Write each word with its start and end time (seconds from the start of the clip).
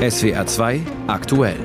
SWR 0.00 0.46
2 0.46 0.80
aktuell. 1.08 1.56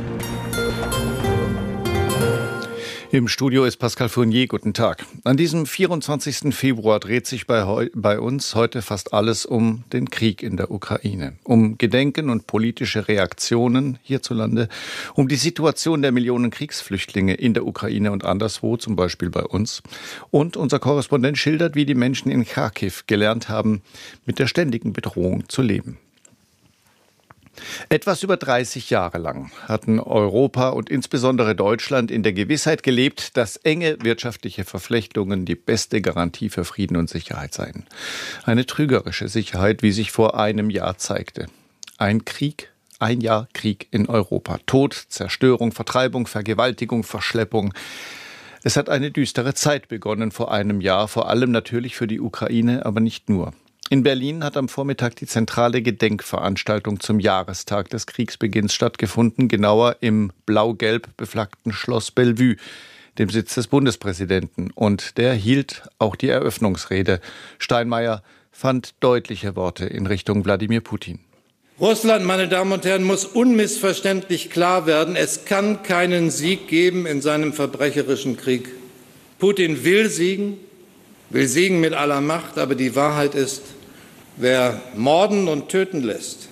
Im 3.12 3.28
Studio 3.28 3.64
ist 3.64 3.78
Pascal 3.78 4.10
Fournier. 4.10 4.48
Guten 4.48 4.74
Tag. 4.74 5.06
An 5.24 5.38
diesem 5.38 5.68
24. 5.68 6.52
Februar 6.52 7.00
dreht 7.00 7.28
sich 7.28 7.46
bei, 7.46 7.92
bei, 7.94 8.20
uns 8.20 8.56
heute 8.56 8.82
fast 8.82 9.14
alles 9.14 9.46
um 9.46 9.84
den 9.94 10.10
Krieg 10.10 10.42
in 10.42 10.58
der 10.58 10.72
Ukraine, 10.72 11.38
um 11.44 11.78
Gedenken 11.78 12.32
und 12.32 12.48
politische 12.48 13.08
Reaktionen 13.08 14.00
hierzulande, 14.02 14.68
um 15.14 15.28
die 15.28 15.36
Situation 15.36 16.02
der 16.02 16.12
Millionen 16.12 16.50
Kriegsflüchtlinge 16.50 17.36
in 17.36 17.54
der 17.54 17.68
Ukraine 17.68 18.12
und 18.12 18.26
anderswo, 18.26 18.78
zum 18.78 18.96
Beispiel 18.96 19.30
bei 19.30 19.44
uns. 19.44 19.84
Und 20.32 20.58
unser 20.58 20.80
Korrespondent 20.80 21.38
schildert, 21.38 21.76
wie 21.76 21.86
die 21.86 21.94
Menschen 21.94 22.32
in 22.32 22.46
Kharkiv 22.46 23.06
gelernt 23.06 23.48
haben, 23.48 23.84
mit 24.26 24.40
der 24.40 24.48
ständigen 24.48 24.92
Bedrohung 24.92 25.48
zu 25.50 25.62
leben. 25.62 26.00
Etwas 27.90 28.24
über 28.24 28.38
30 28.38 28.90
Jahre 28.90 29.18
lang 29.18 29.52
hatten 29.68 30.00
Europa 30.00 30.70
und 30.70 30.90
insbesondere 30.90 31.56
Deutschland 31.56 32.12
in 32.12 32.24
der 32.24 32.34
Gewissheit 32.34 32.84
gelebt, 32.84 33.38
dass 33.38 33.58
enge 33.58 33.98
wirtschaftliche 34.02 34.64
Verflechtungen 34.64 35.46
die 35.46 35.56
beste 35.56 36.02
Garantie 36.02 36.50
für 36.50 36.66
Frieden 36.66 36.98
und 36.98 37.10
Sicherheit 37.10 37.54
seien. 37.54 37.86
Eine 38.44 38.66
trügerische 38.66 39.28
Sicherheit, 39.28 39.84
wie 39.84 39.92
sich 39.92 40.12
vor 40.12 40.40
einem 40.40 40.70
Jahr 40.70 40.98
zeigte. 40.98 41.48
Ein 41.98 42.26
Krieg, 42.26 42.72
ein 43.00 43.22
Jahr 43.22 43.48
Krieg 43.54 43.88
in 43.92 44.08
Europa. 44.08 44.60
Tod, 44.66 44.94
Zerstörung, 45.10 45.72
Vertreibung, 45.72 46.26
Vergewaltigung, 46.26 47.04
Verschleppung. 47.04 47.74
Es 48.64 48.78
hat 48.78 48.90
eine 48.90 49.12
düstere 49.12 49.54
Zeit 49.54 49.90
begonnen 49.90 50.32
vor 50.32 50.52
einem 50.52 50.82
Jahr, 50.82 51.08
vor 51.08 51.30
allem 51.30 51.52
natürlich 51.52 51.96
für 51.96 52.08
die 52.08 52.22
Ukraine, 52.22 52.86
aber 52.86 53.02
nicht 53.02 53.30
nur. 53.30 53.54
In 53.94 54.02
Berlin 54.02 54.44
hat 54.44 54.58
am 54.58 54.70
Vormittag 54.70 55.18
die 55.18 55.28
zentrale 55.28 55.84
Gedenkveranstaltung 55.84 57.00
zum 57.00 57.20
Jahrestag 57.20 57.92
des 57.92 58.08
Kriegsbeginns 58.08 58.74
stattgefunden, 58.74 59.50
genauer 59.50 59.98
im 60.00 60.32
blau-gelb 60.48 61.16
beflaggten 61.16 61.72
Schloss 61.72 62.10
Bellevue, 62.10 62.56
dem 63.20 63.30
Sitz 63.30 63.54
des 63.54 63.68
Bundespräsidenten. 63.68 64.72
Und 64.72 65.20
der 65.20 65.36
hielt 65.36 65.84
auch 66.00 66.16
die 66.16 66.30
Eröffnungsrede. 66.30 67.20
Steinmeier 67.60 68.24
fand 68.52 68.96
deutliche 69.00 69.56
Worte 69.56 69.86
in 69.86 70.08
Richtung 70.08 70.44
Wladimir 70.44 70.82
Putin. 70.82 71.20
Russland, 71.80 72.26
meine 72.26 72.48
Damen 72.48 72.72
und 72.72 72.86
Herren, 72.86 73.04
muss 73.04 73.26
unmissverständlich 73.26 74.50
klar 74.50 74.88
werden, 74.88 75.16
es 75.16 75.46
kann 75.46 75.84
keinen 75.84 76.32
Sieg 76.32 76.68
geben 76.68 77.06
in 77.06 77.22
seinem 77.22 77.54
verbrecherischen 77.54 78.38
Krieg. 78.38 78.70
Putin 79.38 79.84
will 79.84 80.10
siegen, 80.10 80.58
will 81.30 81.48
siegen 81.48 81.80
mit 81.80 81.94
aller 81.94 82.22
Macht, 82.22 82.58
aber 82.58 82.74
die 82.74 82.96
Wahrheit 82.96 83.36
ist, 83.36 83.62
Wer 84.36 84.82
morden 84.96 85.48
und 85.48 85.70
töten 85.70 86.02
lässt, 86.02 86.50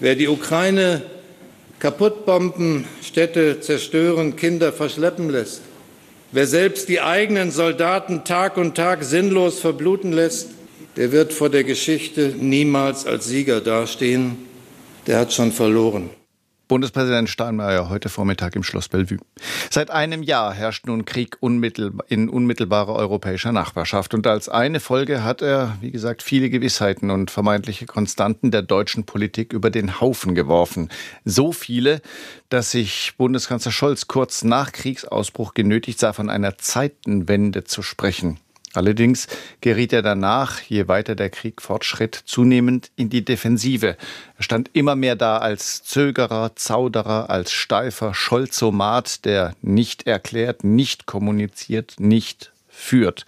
wer 0.00 0.16
die 0.16 0.28
Ukraine 0.28 1.02
kaputtbomben, 1.78 2.84
Städte 3.02 3.60
zerstören, 3.60 4.36
Kinder 4.36 4.72
verschleppen 4.72 5.30
lässt, 5.30 5.62
wer 6.32 6.46
selbst 6.46 6.88
die 6.88 7.00
eigenen 7.00 7.52
Soldaten 7.52 8.24
Tag 8.24 8.56
und 8.56 8.74
Tag 8.74 9.04
sinnlos 9.04 9.60
verbluten 9.60 10.12
lässt, 10.12 10.48
der 10.96 11.12
wird 11.12 11.32
vor 11.32 11.50
der 11.50 11.64
Geschichte 11.64 12.34
niemals 12.38 13.06
als 13.06 13.26
Sieger 13.26 13.60
dastehen, 13.60 14.36
der 15.06 15.18
hat 15.18 15.32
schon 15.32 15.52
verloren. 15.52 16.10
Bundespräsident 16.70 17.28
Steinmeier 17.28 17.88
heute 17.88 18.08
Vormittag 18.08 18.54
im 18.54 18.62
Schloss 18.62 18.88
Bellevue. 18.88 19.18
Seit 19.70 19.90
einem 19.90 20.22
Jahr 20.22 20.54
herrscht 20.54 20.86
nun 20.86 21.04
Krieg 21.04 21.36
in 21.40 22.28
unmittelbarer 22.28 22.94
europäischer 22.94 23.50
Nachbarschaft. 23.50 24.14
Und 24.14 24.24
als 24.28 24.48
eine 24.48 24.78
Folge 24.78 25.24
hat 25.24 25.42
er, 25.42 25.76
wie 25.80 25.90
gesagt, 25.90 26.22
viele 26.22 26.48
Gewissheiten 26.48 27.10
und 27.10 27.32
vermeintliche 27.32 27.86
Konstanten 27.86 28.52
der 28.52 28.62
deutschen 28.62 29.02
Politik 29.02 29.52
über 29.52 29.70
den 29.70 30.00
Haufen 30.00 30.36
geworfen. 30.36 30.90
So 31.24 31.50
viele, 31.50 32.02
dass 32.50 32.70
sich 32.70 33.14
Bundeskanzler 33.18 33.72
Scholz 33.72 34.06
kurz 34.06 34.44
nach 34.44 34.70
Kriegsausbruch 34.70 35.54
genötigt 35.54 35.98
sah, 35.98 36.12
von 36.12 36.30
einer 36.30 36.56
Zeitenwende 36.56 37.64
zu 37.64 37.82
sprechen. 37.82 38.38
Allerdings 38.72 39.26
geriet 39.60 39.92
er 39.92 40.02
danach, 40.02 40.60
je 40.60 40.86
weiter 40.86 41.16
der 41.16 41.30
Krieg 41.30 41.60
fortschritt, 41.60 42.14
zunehmend 42.24 42.90
in 42.94 43.10
die 43.10 43.24
Defensive. 43.24 43.96
Er 44.36 44.42
stand 44.42 44.70
immer 44.74 44.94
mehr 44.94 45.16
da 45.16 45.38
als 45.38 45.82
Zögerer, 45.82 46.54
Zauderer, 46.54 47.30
als 47.30 47.50
steifer 47.52 48.14
Scholzomat, 48.14 49.24
der 49.24 49.54
nicht 49.60 50.06
erklärt, 50.06 50.62
nicht 50.62 51.06
kommuniziert, 51.06 51.96
nicht 51.98 52.52
führt. 52.68 53.26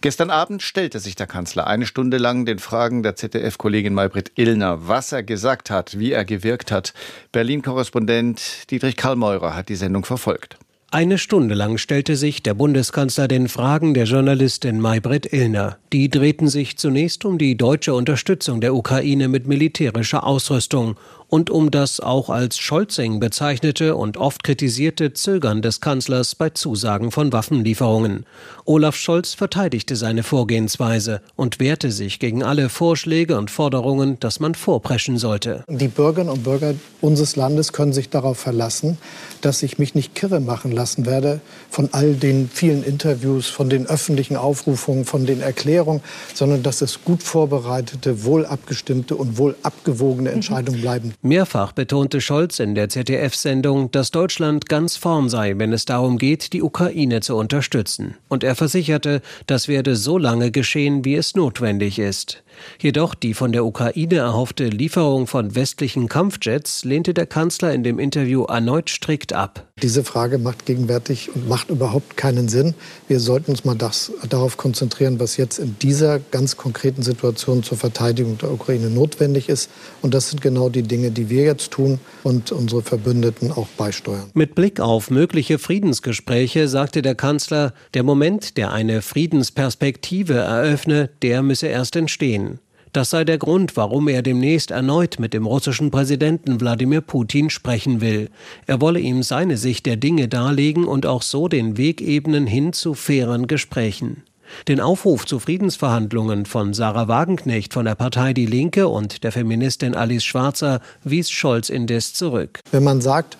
Gestern 0.00 0.30
Abend 0.30 0.62
stellte 0.62 0.98
sich 0.98 1.14
der 1.14 1.26
Kanzler 1.26 1.66
eine 1.66 1.86
Stunde 1.86 2.16
lang 2.16 2.46
den 2.46 2.58
Fragen 2.58 3.02
der 3.02 3.16
ZDF-Kollegin 3.16 3.94
Maybrit 3.94 4.32
Illner, 4.36 4.88
was 4.88 5.12
er 5.12 5.22
gesagt 5.22 5.70
hat, 5.70 5.98
wie 5.98 6.12
er 6.12 6.24
gewirkt 6.24 6.72
hat. 6.72 6.94
Berlin-Korrespondent 7.32 8.70
Dietrich 8.70 8.96
Karlmeurer 8.96 9.54
hat 9.54 9.68
die 9.68 9.76
Sendung 9.76 10.06
verfolgt. 10.06 10.58
Eine 10.92 11.18
Stunde 11.18 11.54
lang 11.54 11.78
stellte 11.78 12.16
sich 12.16 12.42
der 12.42 12.54
Bundeskanzler 12.54 13.28
den 13.28 13.48
Fragen 13.48 13.94
der 13.94 14.06
Journalistin 14.06 14.80
Maybrit 14.80 15.32
Illner. 15.32 15.78
Die 15.92 16.08
drehten 16.08 16.48
sich 16.48 16.78
zunächst 16.78 17.24
um 17.24 17.38
die 17.38 17.56
deutsche 17.56 17.94
Unterstützung 17.94 18.60
der 18.60 18.74
Ukraine 18.74 19.28
mit 19.28 19.46
militärischer 19.46 20.24
Ausrüstung 20.26 20.96
und 21.30 21.48
um 21.48 21.70
das 21.70 22.00
auch 22.00 22.28
als 22.28 22.58
Scholzing 22.58 23.20
bezeichnete 23.20 23.94
und 23.94 24.16
oft 24.16 24.42
kritisierte 24.42 25.12
Zögern 25.12 25.62
des 25.62 25.80
Kanzlers 25.80 26.34
bei 26.34 26.50
Zusagen 26.50 27.12
von 27.12 27.32
Waffenlieferungen. 27.32 28.26
Olaf 28.64 28.96
Scholz 28.96 29.34
verteidigte 29.34 29.94
seine 29.94 30.24
Vorgehensweise 30.24 31.22
und 31.36 31.60
wehrte 31.60 31.92
sich 31.92 32.18
gegen 32.18 32.42
alle 32.42 32.68
Vorschläge 32.68 33.38
und 33.38 33.50
Forderungen, 33.50 34.18
dass 34.18 34.40
man 34.40 34.56
vorpreschen 34.56 35.18
sollte. 35.18 35.64
Die 35.68 35.88
Bürgerinnen 35.88 36.30
und 36.30 36.42
Bürger 36.42 36.74
unseres 37.00 37.36
Landes 37.36 37.72
können 37.72 37.92
sich 37.92 38.10
darauf 38.10 38.38
verlassen, 38.38 38.98
dass 39.40 39.62
ich 39.62 39.78
mich 39.78 39.94
nicht 39.94 40.16
kirre 40.16 40.40
machen 40.40 40.72
lassen 40.80 41.04
werde 41.04 41.40
von 41.68 41.90
all 41.92 42.14
den 42.14 42.48
vielen 42.52 42.82
Interviews, 42.82 43.48
von 43.48 43.68
den 43.68 43.86
öffentlichen 43.86 44.36
Aufrufungen, 44.36 45.04
von 45.04 45.26
den 45.26 45.42
Erklärungen, 45.42 46.00
sondern 46.34 46.62
dass 46.62 46.80
es 46.80 47.04
gut 47.04 47.22
vorbereitete, 47.22 48.24
wohl 48.24 48.46
abgestimmte 48.46 49.14
und 49.14 49.36
wohl 49.36 49.56
abgewogene 49.62 50.30
Entscheidungen 50.30 50.80
bleiben. 50.80 51.12
Mehrfach 51.22 51.72
betonte 51.72 52.20
Scholz 52.22 52.60
in 52.60 52.74
der 52.74 52.88
ZDF-Sendung, 52.88 53.90
dass 53.90 54.10
Deutschland 54.10 54.68
ganz 54.68 54.96
vorn 54.96 55.28
sei, 55.28 55.58
wenn 55.58 55.72
es 55.72 55.84
darum 55.84 56.16
geht, 56.16 56.54
die 56.54 56.62
Ukraine 56.62 57.20
zu 57.20 57.36
unterstützen. 57.36 58.16
Und 58.28 58.42
er 58.42 58.54
versicherte, 58.54 59.20
das 59.46 59.68
werde 59.68 59.96
so 59.96 60.16
lange 60.16 60.50
geschehen, 60.50 61.04
wie 61.04 61.14
es 61.14 61.34
notwendig 61.34 61.98
ist. 61.98 62.42
Jedoch 62.80 63.14
die 63.14 63.34
von 63.34 63.52
der 63.52 63.64
Ukraine 63.64 64.16
erhoffte 64.16 64.66
Lieferung 64.66 65.26
von 65.26 65.54
westlichen 65.54 66.08
Kampfjets 66.08 66.84
lehnte 66.84 67.14
der 67.14 67.26
Kanzler 67.26 67.72
in 67.72 67.82
dem 67.82 67.98
Interview 67.98 68.44
erneut 68.44 68.90
strikt 68.90 69.32
ab. 69.32 69.66
Diese 69.82 70.04
Frage 70.04 70.38
macht 70.38 70.68
gegenwärtig 70.70 71.34
und 71.34 71.48
macht 71.48 71.68
überhaupt 71.70 72.16
keinen 72.16 72.48
Sinn. 72.48 72.74
Wir 73.08 73.18
sollten 73.18 73.50
uns 73.50 73.64
mal 73.64 73.74
das, 73.74 74.12
darauf 74.28 74.56
konzentrieren, 74.56 75.18
was 75.18 75.36
jetzt 75.36 75.58
in 75.58 75.74
dieser 75.82 76.20
ganz 76.20 76.56
konkreten 76.56 77.02
Situation 77.02 77.64
zur 77.64 77.76
Verteidigung 77.76 78.38
der 78.38 78.52
Ukraine 78.52 78.88
notwendig 78.88 79.48
ist. 79.48 79.68
Und 80.00 80.14
das 80.14 80.30
sind 80.30 80.40
genau 80.40 80.68
die 80.68 80.84
Dinge, 80.84 81.10
die 81.10 81.28
wir 81.28 81.42
jetzt 81.42 81.72
tun 81.72 81.98
und 82.22 82.52
unsere 82.52 82.82
Verbündeten 82.82 83.50
auch 83.50 83.66
beisteuern. 83.76 84.30
Mit 84.34 84.54
Blick 84.54 84.78
auf 84.78 85.10
mögliche 85.10 85.58
Friedensgespräche 85.58 86.68
sagte 86.68 87.02
der 87.02 87.16
Kanzler, 87.16 87.74
der 87.94 88.04
Moment, 88.04 88.56
der 88.56 88.72
eine 88.72 89.02
Friedensperspektive 89.02 90.34
eröffne, 90.34 91.10
der 91.22 91.42
müsse 91.42 91.66
erst 91.66 91.96
entstehen. 91.96 92.60
Das 92.92 93.10
sei 93.10 93.24
der 93.24 93.38
Grund, 93.38 93.76
warum 93.76 94.08
er 94.08 94.22
demnächst 94.22 94.72
erneut 94.72 95.20
mit 95.20 95.32
dem 95.32 95.46
russischen 95.46 95.92
Präsidenten 95.92 96.60
Wladimir 96.60 97.00
Putin 97.00 97.48
sprechen 97.48 98.00
will. 98.00 98.30
Er 98.66 98.80
wolle 98.80 98.98
ihm 98.98 99.22
seine 99.22 99.56
Sicht 99.56 99.86
der 99.86 99.96
Dinge 99.96 100.26
darlegen 100.26 100.84
und 100.84 101.06
auch 101.06 101.22
so 101.22 101.46
den 101.46 101.76
Weg 101.76 102.00
ebnen 102.00 102.48
hin 102.48 102.72
zu 102.72 102.94
fairen 102.94 103.46
Gesprächen. 103.46 104.24
Den 104.66 104.80
Aufruf 104.80 105.24
zu 105.24 105.38
Friedensverhandlungen 105.38 106.46
von 106.46 106.74
Sarah 106.74 107.06
Wagenknecht 107.06 107.72
von 107.72 107.84
der 107.84 107.94
Partei 107.94 108.32
Die 108.32 108.46
Linke 108.46 108.88
und 108.88 109.22
der 109.22 109.30
Feministin 109.30 109.94
Alice 109.94 110.24
Schwarzer 110.24 110.80
wies 111.04 111.30
Scholz 111.30 111.68
indes 111.68 112.14
zurück. 112.14 112.58
Wenn 112.72 112.82
man 112.82 113.00
sagt, 113.00 113.36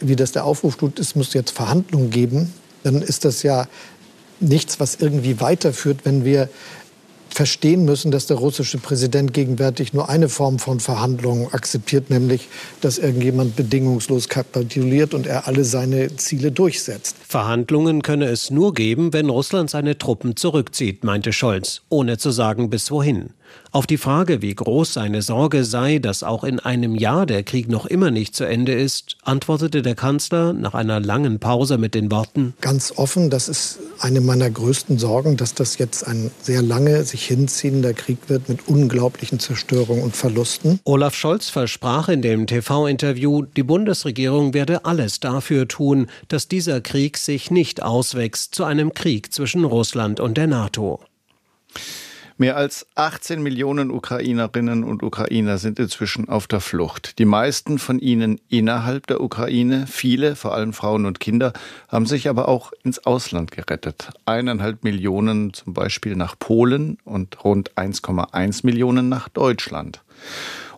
wie 0.00 0.16
das 0.16 0.32
der 0.32 0.44
Aufruf 0.44 0.76
tut, 0.76 0.98
es 0.98 1.14
muss 1.14 1.32
jetzt 1.34 1.52
Verhandlungen 1.52 2.10
geben, 2.10 2.52
dann 2.82 3.02
ist 3.02 3.24
das 3.24 3.44
ja 3.44 3.68
nichts, 4.40 4.80
was 4.80 4.96
irgendwie 4.96 5.40
weiterführt, 5.40 6.00
wenn 6.04 6.24
wir 6.24 6.48
verstehen 7.34 7.84
müssen, 7.84 8.10
dass 8.10 8.26
der 8.26 8.36
russische 8.36 8.78
Präsident 8.78 9.32
gegenwärtig 9.32 9.92
nur 9.92 10.08
eine 10.08 10.28
Form 10.28 10.58
von 10.58 10.80
Verhandlungen 10.80 11.52
akzeptiert, 11.52 12.10
nämlich 12.10 12.48
dass 12.80 12.98
irgendjemand 12.98 13.56
bedingungslos 13.56 14.28
kapituliert 14.28 15.14
und 15.14 15.26
er 15.26 15.46
alle 15.46 15.64
seine 15.64 16.16
Ziele 16.16 16.52
durchsetzt. 16.52 17.16
Verhandlungen 17.26 18.02
könne 18.02 18.26
es 18.26 18.50
nur 18.50 18.74
geben, 18.74 19.12
wenn 19.12 19.30
Russland 19.30 19.70
seine 19.70 19.98
Truppen 19.98 20.36
zurückzieht, 20.36 21.04
meinte 21.04 21.32
Scholz, 21.32 21.82
ohne 21.88 22.18
zu 22.18 22.30
sagen, 22.30 22.70
bis 22.70 22.90
wohin. 22.90 23.30
Auf 23.72 23.86
die 23.86 23.98
Frage, 23.98 24.42
wie 24.42 24.52
groß 24.52 24.94
seine 24.94 25.22
Sorge 25.22 25.62
sei, 25.62 26.00
dass 26.00 26.24
auch 26.24 26.42
in 26.42 26.58
einem 26.58 26.96
Jahr 26.96 27.24
der 27.24 27.44
Krieg 27.44 27.68
noch 27.68 27.86
immer 27.86 28.10
nicht 28.10 28.34
zu 28.34 28.44
Ende 28.44 28.72
ist, 28.72 29.16
antwortete 29.22 29.82
der 29.82 29.94
Kanzler 29.94 30.52
nach 30.52 30.74
einer 30.74 30.98
langen 30.98 31.38
Pause 31.38 31.78
mit 31.78 31.94
den 31.94 32.10
Worten 32.10 32.54
Ganz 32.60 32.92
offen, 32.96 33.30
das 33.30 33.48
ist 33.48 33.78
eine 34.00 34.20
meiner 34.20 34.50
größten 34.50 34.98
Sorgen, 34.98 35.36
dass 35.36 35.54
das 35.54 35.78
jetzt 35.78 36.04
ein 36.06 36.32
sehr 36.42 36.62
lange 36.62 37.04
sich 37.04 37.26
hinziehender 37.26 37.92
Krieg 37.92 38.18
wird 38.26 38.48
mit 38.48 38.66
unglaublichen 38.66 39.38
Zerstörungen 39.38 40.02
und 40.02 40.16
Verlusten. 40.16 40.80
Olaf 40.82 41.14
Scholz 41.14 41.48
versprach 41.48 42.08
in 42.08 42.22
dem 42.22 42.48
TV-Interview, 42.48 43.42
die 43.42 43.62
Bundesregierung 43.62 44.52
werde 44.52 44.84
alles 44.84 45.20
dafür 45.20 45.68
tun, 45.68 46.08
dass 46.26 46.48
dieser 46.48 46.80
Krieg 46.80 47.18
sich 47.18 47.52
nicht 47.52 47.82
auswächst 47.82 48.52
zu 48.52 48.64
einem 48.64 48.94
Krieg 48.94 49.32
zwischen 49.32 49.64
Russland 49.64 50.18
und 50.18 50.36
der 50.36 50.48
NATO. 50.48 50.98
Mehr 52.40 52.56
als 52.56 52.86
18 52.94 53.42
Millionen 53.42 53.90
Ukrainerinnen 53.90 54.82
und 54.82 55.02
Ukrainer 55.02 55.58
sind 55.58 55.78
inzwischen 55.78 56.30
auf 56.30 56.46
der 56.46 56.62
Flucht. 56.62 57.18
Die 57.18 57.26
meisten 57.26 57.78
von 57.78 57.98
ihnen 57.98 58.40
innerhalb 58.48 59.06
der 59.08 59.20
Ukraine. 59.20 59.86
Viele, 59.86 60.36
vor 60.36 60.54
allem 60.54 60.72
Frauen 60.72 61.04
und 61.04 61.20
Kinder, 61.20 61.52
haben 61.88 62.06
sich 62.06 62.30
aber 62.30 62.48
auch 62.48 62.72
ins 62.82 63.04
Ausland 63.04 63.50
gerettet. 63.50 64.08
Eineinhalb 64.24 64.84
Millionen 64.84 65.52
zum 65.52 65.74
Beispiel 65.74 66.16
nach 66.16 66.38
Polen 66.38 66.96
und 67.04 67.44
rund 67.44 67.72
1,1 67.74 68.64
Millionen 68.64 69.10
nach 69.10 69.28
Deutschland. 69.28 70.00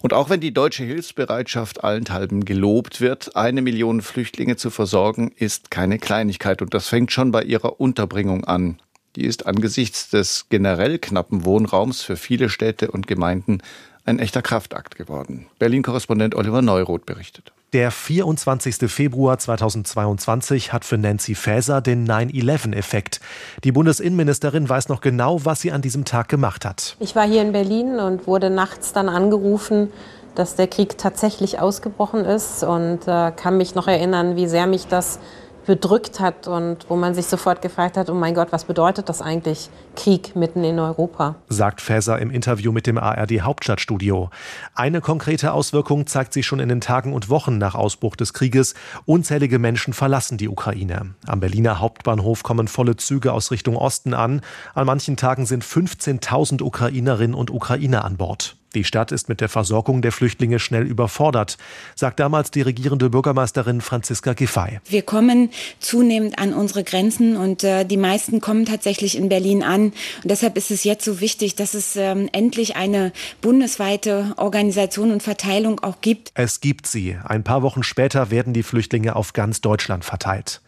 Und 0.01 0.13
auch 0.13 0.31
wenn 0.31 0.41
die 0.41 0.53
deutsche 0.53 0.83
Hilfsbereitschaft 0.83 1.85
allenthalben 1.85 2.45
gelobt 2.45 3.01
wird, 3.01 3.37
eine 3.37 3.63
Million 3.63 4.03
Flüchtlinge 4.03 4.57
zu 4.57 4.71
versorgen, 4.71 5.31
ist 5.37 5.71
keine 5.71 6.01
Kleinigkeit. 6.01 6.61
Und 6.61 6.75
das 6.75 6.89
fängt 6.89 7.13
schon 7.13 7.31
bei 7.31 7.45
ihrer 7.45 7.81
Unterbringung 7.81 8.45
an. 8.47 8.81
Die 9.17 9.27
ist 9.27 9.47
angesichts 9.47 10.09
des 10.09 10.47
generell 10.49 10.99
knappen 10.99 11.45
Wohnraums 11.45 12.03
für 12.03 12.17
viele 12.17 12.49
Städte 12.49 12.91
und 12.91 13.07
Gemeinden 13.07 13.63
ein 14.05 14.19
echter 14.19 14.43
Kraftakt 14.43 14.97
geworden. 14.97 15.47
Berlin-Korrespondent 15.59 16.35
Oliver 16.35 16.63
Neuroth 16.63 17.07
berichtet. 17.07 17.53
Der 17.73 17.91
24. 17.91 18.91
Februar 18.91 19.39
2022 19.39 20.73
hat 20.73 20.85
für 20.85 20.99
Nancy 20.99 21.35
Faeser 21.35 21.81
den 21.81 22.07
9-11-Effekt. 22.07 23.21
Die 23.65 23.73
Bundesinnenministerin 23.73 24.69
weiß 24.69 24.89
noch 24.89 25.01
genau, 25.01 25.45
was 25.45 25.61
sie 25.63 25.73
an 25.73 25.81
diesem 25.81 26.05
Tag 26.05 26.29
gemacht 26.29 26.65
hat. 26.67 26.97
Ich 27.01 27.17
war 27.17 27.27
hier 27.27 27.41
in 27.41 27.53
Berlin 27.53 27.99
und 27.99 28.27
wurde 28.27 28.51
nachts 28.51 28.93
dann 28.93 29.09
angerufen, 29.09 29.91
dass 30.35 30.57
der 30.57 30.67
Krieg 30.67 30.99
tatsächlich 30.99 31.61
ausgebrochen 31.61 32.25
ist 32.25 32.63
und 32.63 33.07
äh, 33.07 33.33
kann 33.33 33.57
mich 33.57 33.75
noch 33.75 33.89
erinnern, 33.89 34.37
wie 34.37 34.49
sehr 34.49 34.67
mich 34.67 34.87
das 34.87 35.19
bedrückt 35.67 36.21
hat 36.21 36.49
und 36.49 36.87
wo 36.89 36.97
man 36.97 37.15
sich 37.15 37.27
sofort 37.27 37.63
gefragt 37.63 37.97
hat, 37.97 38.11
oh 38.11 38.15
mein 38.15 38.35
Gott, 38.35 38.49
was 38.51 38.65
bedeutet 38.65 39.09
das 39.09 39.23
eigentlich, 39.23 39.71
Krieg 39.97 40.35
mitten 40.35 40.65
in 40.65 40.79
Europa? 40.79 41.37
Sagt 41.49 41.81
Faeser 41.81 42.19
im 42.19 42.31
Interview 42.31 42.73
mit 42.73 42.87
dem 42.87 42.99
ARD 42.99 43.43
Hauptstadtstudio. 43.43 44.31
Eine 44.75 45.01
konkrete 45.01 45.53
Auswirkung 45.53 46.07
zeigt 46.07 46.33
sich 46.33 46.47
schon 46.47 46.61
in 46.61 46.69
den 46.69 46.81
Tagen 46.81 47.13
und 47.13 47.29
Wochen 47.29 47.59
nach 47.59 47.75
Ausbruch 47.75 48.17
des 48.17 48.33
Krieges. 48.33 48.75
Unzählige 49.05 49.59
Menschen 49.59 49.93
verlassen 49.93 50.39
die 50.39 50.49
Ukraine. 50.49 51.15
Am 51.27 51.41
Berliner 51.41 51.81
Hauptbahnhof 51.81 52.43
kommen 52.43 52.69
volle 52.69 52.97
Züge 52.97 53.33
aus 53.33 53.51
Richtung 53.51 53.77
Osten 53.77 54.15
an. 54.15 54.41
An 54.75 54.87
manchen 54.87 55.17
Tagen 55.17 55.47
sind 55.47 55.65
15.000 55.65 56.63
Ukrainerinnen 56.63 57.35
und 57.35 57.51
Ukrainer 57.51 58.05
an 58.05 58.17
Bord. 58.17 58.57
Die 58.75 58.85
Stadt 58.85 59.13
ist 59.13 59.29
mit 59.29 59.41
der 59.41 59.49
Versorgung 59.49 60.03
der 60.03 60.13
Flüchtlinge 60.13 60.59
schnell 60.59 60.85
überfordert, 60.85 61.59
sagt 61.95 62.21
damals 62.21 62.51
die 62.51 62.63
regierende 62.63 63.11
Bürgermeisterin 63.11 63.81
Franziska 63.81 64.33
Giffey. 64.33 64.81
Wir 64.89 65.03
kommen 65.03 65.51
zunehmend 65.79 66.39
an 66.39 66.55
unsere 66.55 66.85
Grenzen 66.85 67.37
und 67.37 67.65
äh, 67.65 67.85
die 67.85 67.97
meisten 67.97 68.41
kommen 68.41 68.65
tatsächlich 68.65 69.17
in 69.17 69.29
Berlin 69.29 69.63
an. 69.63 69.93
Und 70.23 70.31
deshalb 70.31 70.57
ist 70.57 70.71
es 70.71 70.85
jetzt 70.85 71.05
so 71.05 71.21
wichtig, 71.21 71.55
dass 71.55 71.75
es 71.75 71.97
ähm, 71.97 72.29
endlich 72.33 72.77
eine 72.77 73.13
bundesweite 73.41 74.35
Organisation 74.37 75.13
und 75.13 75.23
Verteilung 75.23 75.81
auch 75.81 76.01
gibt. 76.01 76.33
Es 76.35 76.61
gibt 76.61 76.87
sie. 76.87 77.17
Ein 77.25 77.45
paar 77.45 77.63
Wochen 77.63 77.83
später 77.83 78.31
werden 78.31 78.55
die 78.55 78.63
Flüchtlinge 78.63 79.17
auf 79.17 79.33
ganz 79.33 79.61
Deutschland 79.61 80.05
verteilt. 80.05 80.61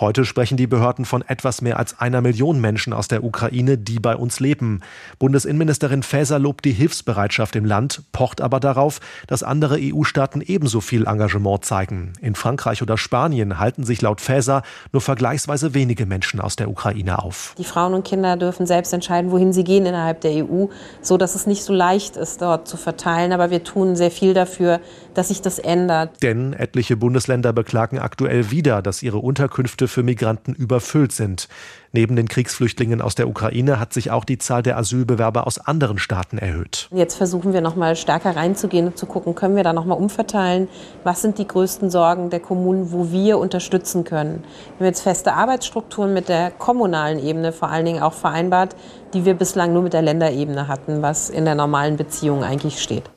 Heute 0.00 0.24
sprechen 0.24 0.56
die 0.56 0.66
Behörden 0.66 1.04
von 1.04 1.20
etwas 1.28 1.60
mehr 1.60 1.78
als 1.78 2.00
einer 2.00 2.22
Million 2.22 2.58
Menschen 2.58 2.94
aus 2.94 3.06
der 3.08 3.22
Ukraine, 3.22 3.76
die 3.76 3.98
bei 3.98 4.16
uns 4.16 4.40
leben. 4.40 4.80
Bundesinnenministerin 5.18 6.02
Faeser 6.02 6.38
lobt 6.38 6.64
die 6.64 6.72
Hilfsbereitschaft 6.72 7.54
im 7.54 7.66
Land, 7.66 8.04
pocht 8.10 8.40
aber 8.40 8.60
darauf, 8.60 9.00
dass 9.26 9.42
andere 9.42 9.76
EU-Staaten 9.78 10.40
ebenso 10.40 10.80
viel 10.80 11.06
Engagement 11.06 11.66
zeigen. 11.66 12.14
In 12.22 12.34
Frankreich 12.34 12.80
oder 12.80 12.96
Spanien 12.96 13.58
halten 13.58 13.84
sich 13.84 14.00
laut 14.00 14.22
Faeser 14.22 14.62
nur 14.90 15.02
vergleichsweise 15.02 15.74
wenige 15.74 16.06
Menschen 16.06 16.40
aus 16.40 16.56
der 16.56 16.70
Ukraine 16.70 17.22
auf. 17.22 17.54
Die 17.58 17.64
Frauen 17.64 17.92
und 17.92 18.06
Kinder 18.06 18.38
dürfen 18.38 18.64
selbst 18.64 18.94
entscheiden, 18.94 19.30
wohin 19.30 19.52
sie 19.52 19.64
gehen 19.64 19.84
innerhalb 19.84 20.22
der 20.22 20.46
EU, 20.46 20.68
so 21.02 21.18
dass 21.18 21.34
es 21.34 21.46
nicht 21.46 21.62
so 21.62 21.74
leicht 21.74 22.16
ist, 22.16 22.40
dort 22.40 22.66
zu 22.66 22.78
verteilen. 22.78 23.32
Aber 23.34 23.50
wir 23.50 23.64
tun 23.64 23.96
sehr 23.96 24.10
viel 24.10 24.32
dafür, 24.32 24.80
dass 25.12 25.28
sich 25.28 25.42
das 25.42 25.58
ändert. 25.58 26.22
Denn 26.22 26.54
etliche 26.54 26.96
Bundesländer 26.96 27.52
beklagen 27.52 27.98
aktuell 27.98 28.50
wieder, 28.50 28.80
dass 28.80 29.02
ihre 29.02 29.18
Unterkünfte 29.18 29.89
für 29.90 30.02
Migranten 30.02 30.54
überfüllt 30.54 31.12
sind. 31.12 31.48
Neben 31.92 32.14
den 32.14 32.28
Kriegsflüchtlingen 32.28 33.02
aus 33.02 33.16
der 33.16 33.28
Ukraine 33.28 33.80
hat 33.80 33.92
sich 33.92 34.12
auch 34.12 34.24
die 34.24 34.38
Zahl 34.38 34.62
der 34.62 34.78
Asylbewerber 34.78 35.46
aus 35.46 35.58
anderen 35.58 35.98
Staaten 35.98 36.38
erhöht. 36.38 36.88
Jetzt 36.92 37.16
versuchen 37.16 37.52
wir 37.52 37.60
noch 37.60 37.74
mal 37.74 37.96
stärker 37.96 38.36
reinzugehen 38.36 38.86
und 38.86 38.96
zu 38.96 39.06
gucken, 39.06 39.34
können 39.34 39.56
wir 39.56 39.64
da 39.64 39.72
noch 39.72 39.84
mal 39.84 39.94
umverteilen? 39.94 40.68
Was 41.02 41.20
sind 41.20 41.38
die 41.38 41.48
größten 41.48 41.90
Sorgen 41.90 42.30
der 42.30 42.40
Kommunen, 42.40 42.92
wo 42.92 43.10
wir 43.10 43.38
unterstützen 43.38 44.04
können? 44.04 44.44
Wir 44.78 44.86
haben 44.86 44.92
jetzt 44.92 45.02
feste 45.02 45.32
Arbeitsstrukturen 45.32 46.14
mit 46.14 46.28
der 46.28 46.52
kommunalen 46.52 47.18
Ebene 47.18 47.52
vor 47.52 47.68
allen 47.70 47.84
Dingen 47.84 48.02
auch 48.02 48.14
vereinbart, 48.14 48.76
die 49.12 49.24
wir 49.24 49.34
bislang 49.34 49.72
nur 49.72 49.82
mit 49.82 49.92
der 49.92 50.02
Länderebene 50.02 50.68
hatten, 50.68 51.02
was 51.02 51.28
in 51.28 51.44
der 51.44 51.56
normalen 51.56 51.96
Beziehung 51.96 52.44
eigentlich 52.44 52.80
steht. 52.80 53.10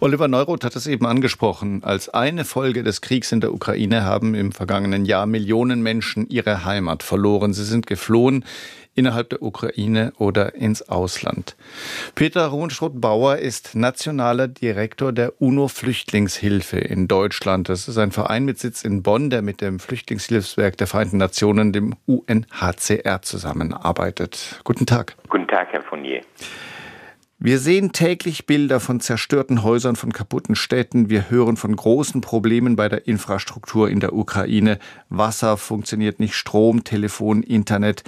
Oliver 0.00 0.28
Neuroth 0.28 0.64
hat 0.64 0.76
es 0.76 0.86
eben 0.86 1.06
angesprochen. 1.06 1.82
Als 1.84 2.08
eine 2.08 2.44
Folge 2.44 2.82
des 2.82 3.00
Kriegs 3.00 3.32
in 3.32 3.40
der 3.40 3.52
Ukraine 3.52 4.04
haben 4.04 4.34
im 4.34 4.52
vergangenen 4.52 5.04
Jahr 5.04 5.26
Millionen 5.26 5.82
Menschen 5.82 6.28
ihre 6.28 6.64
Heimat 6.64 7.02
verloren. 7.02 7.52
Sie 7.52 7.64
sind 7.64 7.86
geflohen 7.86 8.44
innerhalb 8.94 9.30
der 9.30 9.42
Ukraine 9.42 10.12
oder 10.18 10.54
ins 10.54 10.88
Ausland. 10.88 11.56
Peter 12.14 12.46
Runschroth-Bauer 12.46 13.36
ist 13.36 13.74
nationaler 13.74 14.48
Direktor 14.48 15.12
der 15.12 15.40
UNO-Flüchtlingshilfe 15.40 16.78
in 16.78 17.08
Deutschland. 17.08 17.68
Das 17.68 17.88
ist 17.88 17.98
ein 17.98 18.10
Verein 18.10 18.44
mit 18.44 18.58
Sitz 18.58 18.84
in 18.84 19.02
Bonn, 19.02 19.30
der 19.30 19.42
mit 19.42 19.60
dem 19.60 19.78
Flüchtlingshilfswerk 19.78 20.76
der 20.76 20.86
Vereinten 20.86 21.18
Nationen, 21.18 21.72
dem 21.72 21.94
UNHCR, 22.06 23.22
zusammenarbeitet. 23.22 24.60
Guten 24.64 24.86
Tag. 24.86 25.16
Guten 25.28 25.48
Tag, 25.48 25.68
Herr 25.72 25.82
Fournier. 25.82 26.20
Wir 27.42 27.56
sehen 27.56 27.92
täglich 27.92 28.44
Bilder 28.44 28.80
von 28.80 29.00
zerstörten 29.00 29.64
Häusern, 29.64 29.96
von 29.96 30.12
kaputten 30.12 30.54
Städten. 30.54 31.08
Wir 31.08 31.30
hören 31.30 31.56
von 31.56 31.74
großen 31.74 32.20
Problemen 32.20 32.76
bei 32.76 32.90
der 32.90 33.06
Infrastruktur 33.06 33.88
in 33.88 33.98
der 33.98 34.12
Ukraine. 34.12 34.78
Wasser 35.08 35.56
funktioniert 35.56 36.20
nicht, 36.20 36.34
Strom, 36.34 36.84
Telefon, 36.84 37.42
Internet. 37.42 38.04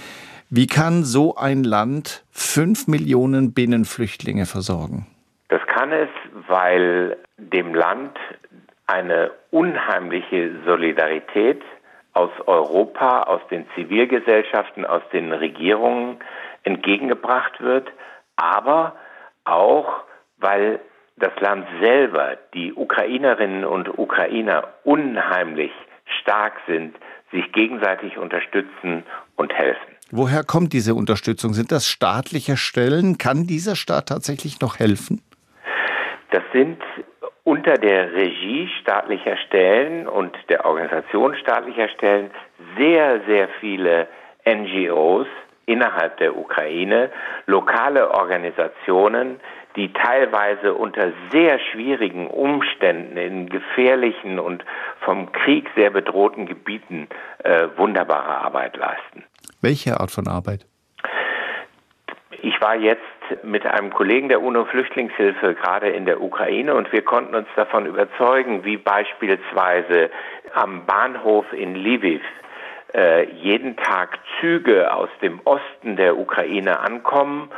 Wie 0.51 0.67
kann 0.67 1.03
so 1.03 1.35
ein 1.35 1.63
Land 1.63 2.23
fünf 2.29 2.87
Millionen 2.87 3.55
Binnenflüchtlinge 3.55 4.45
versorgen? 4.45 5.07
Das 5.49 5.65
kann 5.65 5.91
es, 5.91 6.09
weil 6.47 7.17
dem 7.37 7.73
Land 7.73 8.15
eine 8.85 9.31
unheimliche 9.49 10.51
Solidarität 10.63 11.63
aus 12.13 12.29
Europa, 12.45 13.23
aus 13.23 13.41
den 13.49 13.65
Zivilgesellschaften, 13.73 14.85
aus 14.85 15.01
den 15.11 15.33
Regierungen 15.33 16.17
entgegengebracht 16.61 17.59
wird, 17.61 17.87
aber 18.35 18.93
auch 19.45 20.03
weil 20.37 20.79
das 21.17 21.31
Land 21.39 21.67
selber, 21.81 22.37
die 22.53 22.73
Ukrainerinnen 22.73 23.65
und 23.65 23.97
Ukrainer 23.97 24.67
unheimlich 24.83 25.71
stark 26.21 26.53
sind, 26.67 26.95
sich 27.31 27.51
gegenseitig 27.51 28.17
unterstützen 28.17 29.03
und 29.35 29.53
helfen. 29.53 29.93
Woher 30.11 30.43
kommt 30.43 30.73
diese 30.73 30.93
Unterstützung? 30.93 31.53
Sind 31.53 31.71
das 31.71 31.87
staatliche 31.87 32.57
Stellen? 32.57 33.17
Kann 33.17 33.47
dieser 33.47 33.75
Staat 33.75 34.09
tatsächlich 34.09 34.59
noch 34.61 34.79
helfen? 34.79 35.23
Das 36.31 36.43
sind 36.51 36.79
unter 37.43 37.73
der 37.73 38.13
Regie 38.13 38.69
staatlicher 38.81 39.37
Stellen 39.47 40.07
und 40.07 40.35
der 40.49 40.65
Organisation 40.65 41.35
staatlicher 41.35 41.89
Stellen 41.89 42.31
sehr, 42.77 43.21
sehr 43.27 43.49
viele 43.59 44.07
NGOs, 44.45 45.27
innerhalb 45.65 46.17
der 46.17 46.37
Ukraine, 46.37 47.09
lokale 47.45 48.11
Organisationen, 48.11 49.39
die 49.75 49.91
teilweise 49.91 50.73
unter 50.73 51.11
sehr 51.31 51.59
schwierigen 51.59 52.27
Umständen 52.27 53.17
in 53.17 53.49
gefährlichen 53.49 54.39
und 54.39 54.63
vom 55.01 55.31
Krieg 55.31 55.69
sehr 55.75 55.89
bedrohten 55.89 56.45
Gebieten 56.45 57.07
äh, 57.43 57.67
wunderbare 57.75 58.37
Arbeit 58.37 58.77
leisten. 58.77 59.23
Welche 59.61 59.99
Art 59.99 60.11
von 60.11 60.27
Arbeit? 60.27 60.65
Ich 62.41 62.59
war 62.59 62.75
jetzt 62.75 63.01
mit 63.43 63.65
einem 63.65 63.91
Kollegen 63.91 64.27
der 64.27 64.41
UNO-Flüchtlingshilfe 64.41 65.55
gerade 65.55 65.89
in 65.89 66.05
der 66.05 66.21
Ukraine 66.21 66.75
und 66.75 66.91
wir 66.91 67.01
konnten 67.01 67.35
uns 67.35 67.47
davon 67.55 67.85
überzeugen, 67.85 68.65
wie 68.65 68.77
beispielsweise 68.77 70.09
am 70.53 70.85
Bahnhof 70.85 71.45
in 71.53 71.75
Lviv 71.75 72.21
jeden 73.41 73.75
Tag 73.75 74.19
Züge 74.39 74.93
aus 74.93 75.09
dem 75.21 75.39
Osten 75.45 75.95
der 75.95 76.17
Ukraine 76.17 76.79
ankommen 76.79 77.49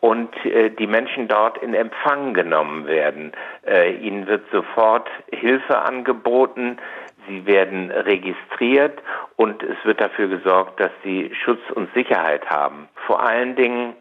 und 0.00 0.34
äh, 0.44 0.70
die 0.70 0.86
Menschen 0.86 1.28
dort 1.28 1.58
in 1.58 1.74
Empfang 1.74 2.34
genommen 2.34 2.86
werden. 2.86 3.32
Äh, 3.66 3.94
ihnen 3.96 4.26
wird 4.26 4.44
sofort 4.50 5.08
Hilfe 5.30 5.78
angeboten, 5.78 6.78
sie 7.28 7.46
werden 7.46 7.90
registriert 7.90 8.98
und 9.36 9.62
es 9.62 9.76
wird 9.84 10.00
dafür 10.00 10.28
gesorgt, 10.28 10.80
dass 10.80 10.90
sie 11.04 11.30
Schutz 11.44 11.60
und 11.74 11.92
Sicherheit 11.94 12.48
haben. 12.48 12.88
Vor 13.06 13.22
allen 13.22 13.56
Dingen 13.56 13.94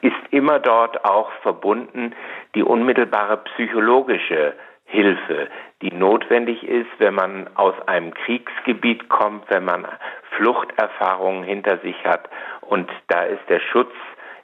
ist 0.00 0.16
immer 0.30 0.60
dort 0.60 1.04
auch 1.04 1.30
verbunden 1.42 2.14
die 2.54 2.62
unmittelbare 2.62 3.38
psychologische 3.38 4.54
Hilfe, 4.94 5.48
die 5.82 5.92
notwendig 5.92 6.62
ist, 6.62 6.88
wenn 6.98 7.14
man 7.14 7.48
aus 7.56 7.74
einem 7.86 8.14
Kriegsgebiet 8.14 9.08
kommt, 9.08 9.44
wenn 9.50 9.64
man 9.64 9.86
Fluchterfahrungen 10.36 11.42
hinter 11.42 11.78
sich 11.78 11.96
hat. 12.04 12.30
Und 12.60 12.88
da 13.08 13.24
ist 13.24 13.42
der 13.48 13.60
Schutz 13.60 13.92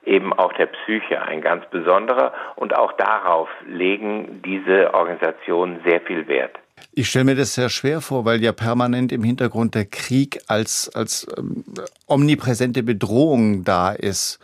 eben 0.04 0.32
auch 0.32 0.52
der 0.54 0.66
Psyche 0.66 1.22
ein 1.22 1.40
ganz 1.40 1.64
besonderer. 1.70 2.32
Und 2.56 2.76
auch 2.76 2.92
darauf 2.94 3.48
legen 3.66 4.42
diese 4.44 4.92
Organisationen 4.92 5.80
sehr 5.86 6.00
viel 6.00 6.26
Wert. 6.26 6.58
Ich 6.92 7.08
stelle 7.08 7.26
mir 7.26 7.36
das 7.36 7.54
sehr 7.54 7.68
schwer 7.68 8.00
vor, 8.00 8.24
weil 8.24 8.42
ja 8.42 8.52
permanent 8.52 9.12
im 9.12 9.22
Hintergrund 9.22 9.74
der 9.74 9.84
Krieg 9.84 10.40
als, 10.48 10.90
als 10.94 11.28
ähm, 11.38 11.64
omnipräsente 12.08 12.82
Bedrohung 12.82 13.64
da 13.64 13.92
ist. 13.92 14.40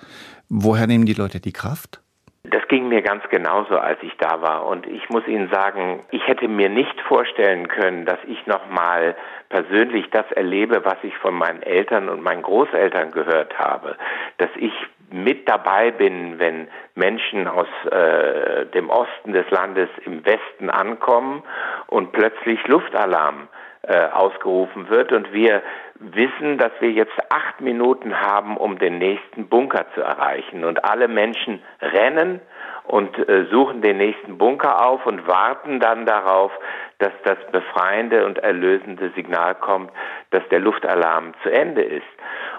Woher 0.49 0.87
nehmen 0.87 1.07
die 1.07 1.15
Leute 1.15 1.41
die 1.41 1.53
Kraft? 1.53 2.01
Das 2.51 2.67
ging 2.69 2.89
mir 2.89 3.03
ganz 3.03 3.23
genauso, 3.31 3.79
als 3.79 3.99
ich 4.03 4.17
da 4.19 4.41
war. 4.41 4.67
Und 4.67 4.87
ich 4.87 5.09
muss 5.09 5.27
Ihnen 5.27 5.49
sagen, 5.51 6.05
ich 6.11 6.27
hätte 6.27 6.49
mir 6.49 6.69
nicht 6.69 7.01
vorstellen 7.03 7.69
können, 7.69 8.05
dass 8.05 8.19
ich 8.27 8.47
nochmal 8.47 9.17
persönlich 9.49 10.11
das 10.11 10.31
erlebe, 10.33 10.85
was 10.85 10.97
ich 11.03 11.17
von 11.19 11.35
meinen 11.35 11.63
Eltern 11.63 12.09
und 12.09 12.23
meinen 12.23 12.43
Großeltern 12.43 13.13
gehört 13.13 13.59
habe. 13.59 13.97
Dass 14.39 14.51
ich 14.57 14.73
mit 15.11 15.49
dabei 15.49 15.91
bin, 15.91 16.39
wenn 16.39 16.69
Menschen 16.95 17.47
aus 17.47 17.69
äh, 17.91 18.67
dem 18.67 18.91
Osten 18.91 19.33
des 19.33 19.49
Landes 19.51 19.89
im 20.05 20.25
Westen 20.25 20.71
ankommen 20.71 21.43
und 21.87 22.13
plötzlich 22.13 22.67
Luftalarm 22.67 23.49
äh, 23.87 24.09
ausgerufen 24.13 24.89
wird 24.89 25.13
und 25.13 25.33
wir 25.33 25.63
wissen, 26.01 26.59
dass 26.59 26.73
wir 26.81 26.91
jetzt 26.91 27.17
acht 27.31 27.61
Minuten 27.61 28.21
haben, 28.21 28.57
um 28.57 28.79
den 28.79 28.99
nächsten 28.99 29.49
Bunker 29.49 29.87
zu 29.95 30.03
erreichen. 30.03 30.65
Und 30.65 30.85
alle 30.85 31.09
Menschen 31.09 31.63
rennen 31.81 32.41
und 32.85 33.17
äh, 33.29 33.47
suchen 33.51 33.83
den 33.83 33.99
nächsten 33.99 34.39
Bunker 34.39 34.85
auf 34.85 35.07
und 35.07 35.27
warten 35.27 35.81
dann 35.81 36.07
darauf, 36.07 36.53
dass 36.99 37.13
das 37.25 37.39
befreiende 37.53 38.25
und 38.27 38.39
erlösende 38.39 39.11
Signal 39.15 39.55
kommt, 39.55 39.91
dass 40.31 40.43
der 40.51 40.61
Luftalarm 40.61 41.35
zu 41.43 41.51
Ende 41.51 41.83
ist. 41.83 42.07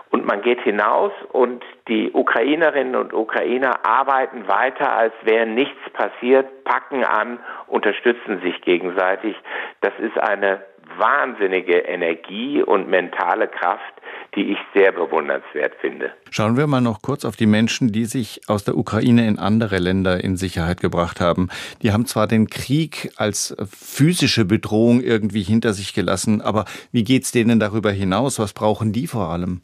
Und 0.10 0.26
man 0.26 0.42
geht 0.42 0.62
hinaus 0.62 1.12
und 1.34 1.64
die 1.90 2.12
Ukrainerinnen 2.14 2.96
und 2.96 3.14
Ukrainer 3.14 3.86
arbeiten 3.86 4.48
weiter, 4.48 4.94
als 4.94 5.14
wäre 5.24 5.46
nichts 5.46 5.78
passiert, 5.92 6.64
packen 6.64 7.04
an, 7.04 7.40
unterstützen 7.68 8.40
sich 8.42 8.62
gegenseitig. 8.62 9.36
Das 9.82 9.92
ist 10.00 10.18
eine 10.18 10.62
wahnsinnige 10.98 11.80
Energie 11.80 12.62
und 12.62 12.88
mentale 12.90 13.48
Kraft, 13.48 13.94
die 14.36 14.52
ich 14.52 14.58
sehr 14.74 14.92
bewundernswert 14.92 15.74
finde. 15.82 16.12
Schauen 16.32 16.58
wir 16.58 16.68
mal 16.68 16.82
noch 16.82 17.02
kurz 17.02 17.26
auf 17.26 17.36
die 17.36 17.46
Menschen, 17.46 17.92
die 17.92 18.06
sich 18.06 18.42
aus 18.48 18.64
der 18.64 18.78
Ukraine 18.78 19.28
in 19.28 19.40
andere 19.40 19.78
Länder 19.80 20.24
in 20.24 20.38
Sicherheit 20.38 20.80
gebracht 20.80 21.20
haben. 21.22 21.50
Die 21.82 21.92
haben 21.92 22.06
zwar 22.06 22.28
den 22.28 22.48
Krieg 22.48 23.10
als 23.18 23.56
physische 23.70 24.46
Bedrohung 24.46 25.02
irgendwie 25.02 25.42
hinter 25.42 25.74
sich 25.74 25.94
gelassen, 25.94 26.42
aber 26.42 26.66
wie 26.92 27.04
geht 27.04 27.24
es 27.24 27.32
denen 27.32 27.60
darüber 27.60 27.92
hinaus? 27.92 28.40
Was 28.40 28.54
brauchen 28.54 28.94
die 28.94 29.08
vor 29.08 29.30
allem? 29.30 29.62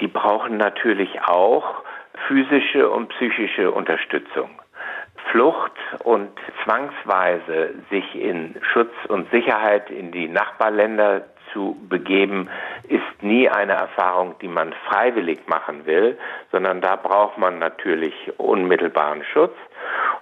Die 0.00 0.08
brauchen 0.08 0.56
natürlich 0.56 1.20
auch 1.26 1.82
physische 2.26 2.88
und 2.90 3.08
psychische 3.10 3.70
Unterstützung. 3.70 4.50
Flucht 5.30 5.72
und 6.02 6.30
zwangsweise 6.64 7.74
sich 7.90 8.14
in 8.14 8.56
Schutz 8.72 8.92
und 9.08 9.30
Sicherheit 9.30 9.90
in 9.90 10.12
die 10.12 10.28
Nachbarländer 10.28 11.22
zu 11.52 11.76
begeben, 11.88 12.50
ist 12.88 13.22
nie 13.22 13.48
eine 13.48 13.72
Erfahrung, 13.72 14.34
die 14.42 14.48
man 14.48 14.74
freiwillig 14.88 15.46
machen 15.46 15.86
will, 15.86 16.18
sondern 16.52 16.80
da 16.80 16.96
braucht 16.96 17.38
man 17.38 17.58
natürlich 17.58 18.14
unmittelbaren 18.38 19.24
Schutz. 19.24 19.54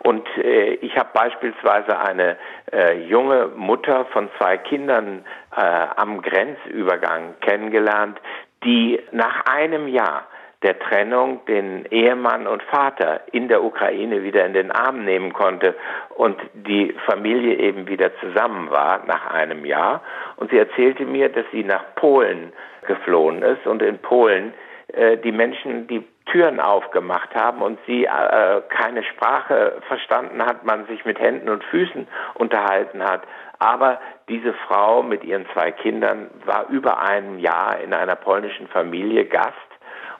Und 0.00 0.26
äh, 0.36 0.74
ich 0.74 0.96
habe 0.96 1.10
beispielsweise 1.14 1.98
eine 1.98 2.36
äh, 2.72 3.00
junge 3.06 3.48
Mutter 3.56 4.04
von 4.06 4.28
zwei 4.38 4.58
Kindern 4.58 5.24
äh, 5.56 5.60
am 5.96 6.20
Grenzübergang 6.22 7.34
kennengelernt, 7.40 8.20
die 8.64 9.00
nach 9.12 9.44
einem 9.46 9.88
Jahr 9.88 10.26
der 10.62 10.78
Trennung 10.78 11.44
den 11.46 11.86
Ehemann 11.86 12.46
und 12.46 12.62
Vater 12.64 13.22
in 13.32 13.48
der 13.48 13.62
Ukraine 13.62 14.22
wieder 14.22 14.46
in 14.46 14.54
den 14.54 14.70
Arm 14.70 15.04
nehmen 15.04 15.32
konnte 15.32 15.74
und 16.16 16.36
die 16.54 16.94
Familie 17.06 17.56
eben 17.56 17.88
wieder 17.88 18.14
zusammen 18.20 18.70
war 18.70 19.04
nach 19.06 19.26
einem 19.32 19.64
Jahr. 19.64 20.02
Und 20.36 20.50
sie 20.50 20.58
erzählte 20.58 21.04
mir, 21.04 21.28
dass 21.28 21.44
sie 21.52 21.64
nach 21.64 21.94
Polen 21.96 22.52
geflohen 22.86 23.42
ist 23.42 23.66
und 23.66 23.82
in 23.82 23.98
Polen 23.98 24.54
äh, 24.92 25.16
die 25.18 25.32
Menschen 25.32 25.86
die 25.86 26.04
Türen 26.26 26.60
aufgemacht 26.60 27.34
haben 27.34 27.62
und 27.62 27.78
sie 27.86 28.04
äh, 28.04 28.62
keine 28.68 29.02
Sprache 29.04 29.82
verstanden 29.88 30.44
hat, 30.44 30.64
man 30.64 30.86
sich 30.86 31.04
mit 31.04 31.18
Händen 31.18 31.48
und 31.48 31.64
Füßen 31.64 32.06
unterhalten 32.34 33.02
hat. 33.02 33.22
Aber 33.58 34.00
diese 34.28 34.54
Frau 34.66 35.02
mit 35.02 35.24
ihren 35.24 35.46
zwei 35.52 35.72
Kindern 35.72 36.30
war 36.44 36.68
über 36.68 37.00
ein 37.00 37.38
Jahr 37.38 37.80
in 37.80 37.92
einer 37.92 38.16
polnischen 38.16 38.68
Familie 38.68 39.24
Gast 39.24 39.71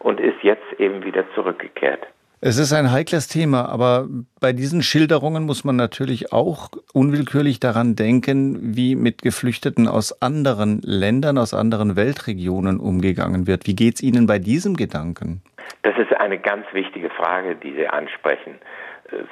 und 0.02 0.20
ist 0.20 0.42
jetzt 0.42 0.64
eben 0.78 1.04
wieder 1.04 1.24
zurückgekehrt. 1.34 2.06
Es 2.44 2.58
ist 2.58 2.72
ein 2.72 2.90
heikles 2.90 3.28
Thema, 3.28 3.68
aber 3.68 4.08
bei 4.40 4.52
diesen 4.52 4.82
Schilderungen 4.82 5.44
muss 5.44 5.62
man 5.62 5.76
natürlich 5.76 6.32
auch 6.32 6.70
unwillkürlich 6.92 7.60
daran 7.60 7.94
denken, 7.94 8.74
wie 8.74 8.96
mit 8.96 9.22
Geflüchteten 9.22 9.86
aus 9.86 10.20
anderen 10.20 10.80
Ländern, 10.82 11.38
aus 11.38 11.54
anderen 11.54 11.94
Weltregionen 11.94 12.80
umgegangen 12.80 13.46
wird. 13.46 13.68
Wie 13.68 13.76
geht 13.76 13.94
es 13.94 14.02
Ihnen 14.02 14.26
bei 14.26 14.40
diesem 14.40 14.74
Gedanken? 14.74 15.40
Das 15.82 15.96
ist 15.96 16.12
eine 16.16 16.36
ganz 16.36 16.66
wichtige 16.72 17.10
Frage, 17.10 17.54
die 17.54 17.74
Sie 17.74 17.86
ansprechen. 17.86 18.58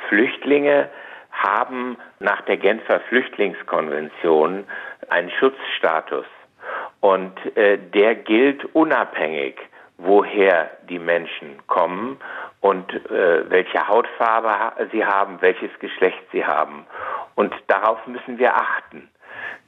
Flüchtlinge 0.09 0.89
haben 1.33 1.97
nach 2.21 2.43
der 2.43 2.59
Genfer 2.59 3.01
Flüchtlingskonvention 3.09 4.65
einen 5.09 5.31
Schutzstatus 5.31 6.27
und 7.01 7.33
äh, 7.57 7.77
der 7.93 8.15
gilt 8.15 8.65
unabhängig 8.73 9.57
woher 10.03 10.71
die 10.89 10.99
Menschen 10.99 11.67
kommen 11.67 12.19
und 12.61 12.93
äh, 13.11 13.51
welche 13.51 13.89
Hautfarbe 13.89 14.89
sie 14.93 15.05
haben, 15.05 15.41
welches 15.41 15.71
Geschlecht 15.79 16.23
sie 16.33 16.45
haben. 16.45 16.87
Und 17.35 17.55
darauf 17.69 18.07
müssen 18.07 18.39
wir 18.39 18.55
achten. 18.55 19.09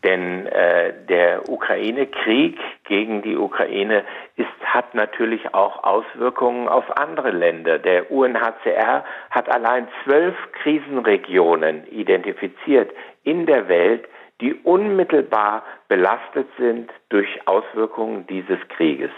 Denn 0.04 0.46
äh, 0.46 0.92
der 1.08 1.48
Ukraine-Krieg 1.48 2.58
gegen 2.84 3.22
die 3.22 3.36
Ukraine 3.36 4.04
ist, 4.36 4.48
hat 4.64 4.94
natürlich 4.94 5.54
auch 5.54 5.84
Auswirkungen 5.84 6.68
auf 6.68 6.96
andere 6.96 7.30
Länder. 7.30 7.78
Der 7.78 8.10
UNHCR 8.10 9.04
hat 9.30 9.48
allein 9.48 9.86
zwölf 10.02 10.34
Krisenregionen 10.60 11.86
identifiziert 11.86 12.90
in 13.22 13.46
der 13.46 13.68
Welt, 13.68 14.08
die 14.42 14.54
unmittelbar 14.64 15.62
belastet 15.88 16.48
sind 16.58 16.90
durch 17.08 17.28
Auswirkungen 17.46 18.26
dieses 18.26 18.58
Krieges. 18.76 19.10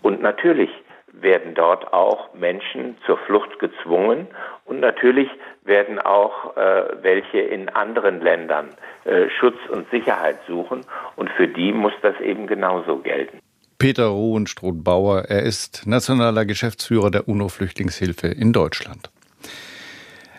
Und 0.00 0.22
natürlich 0.22 0.70
werden 1.12 1.54
dort 1.54 1.92
auch 1.92 2.32
Menschen 2.34 2.96
zur 3.04 3.18
Flucht 3.18 3.58
gezwungen 3.58 4.26
und 4.64 4.80
natürlich 4.80 5.28
werden 5.62 5.98
auch 5.98 6.56
äh, 6.56 6.84
welche 7.02 7.38
in 7.38 7.68
anderen 7.68 8.22
Ländern 8.22 8.70
äh, 9.04 9.28
Schutz 9.38 9.58
und 9.68 9.88
Sicherheit 9.90 10.38
suchen 10.48 10.80
und 11.16 11.28
für 11.30 11.46
die 11.46 11.72
muss 11.72 11.92
das 12.00 12.18
eben 12.20 12.46
genauso 12.46 12.96
gelten. 12.96 13.38
Peter 13.78 14.06
Ruhenstroth-Bauer, 14.06 15.24
er 15.28 15.42
ist 15.42 15.86
nationaler 15.86 16.46
Geschäftsführer 16.46 17.10
der 17.10 17.28
UNO-Flüchtlingshilfe 17.28 18.28
in 18.28 18.52
Deutschland. 18.52 19.10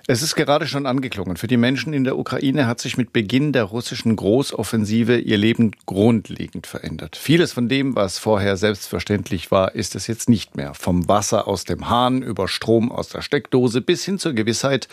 Es 0.05 0.21
ist 0.21 0.35
gerade 0.35 0.67
schon 0.67 0.85
angeklungen. 0.85 1.37
Für 1.37 1.47
die 1.47 1.55
Menschen 1.55 1.93
in 1.93 2.03
der 2.03 2.17
Ukraine 2.17 2.67
hat 2.67 2.81
sich 2.81 2.97
mit 2.97 3.13
Beginn 3.13 3.53
der 3.53 3.63
russischen 3.63 4.17
Großoffensive 4.17 5.17
ihr 5.17 5.37
Leben 5.37 5.71
grundlegend 5.85 6.67
verändert. 6.67 7.15
Vieles 7.15 7.53
von 7.53 7.69
dem, 7.69 7.95
was 7.95 8.17
vorher 8.17 8.57
selbstverständlich 8.57 9.49
war, 9.49 9.75
ist 9.75 9.95
es 9.95 10.07
jetzt 10.07 10.27
nicht 10.27 10.57
mehr. 10.57 10.73
Vom 10.73 11.07
Wasser 11.07 11.47
aus 11.47 11.63
dem 11.63 11.89
Hahn 11.89 12.21
über 12.21 12.49
Strom 12.49 12.91
aus 12.91 13.07
der 13.07 13.21
Steckdose 13.21 13.79
bis 13.79 14.03
hin 14.03 14.19
zur 14.19 14.33
Gewissheit, 14.33 14.89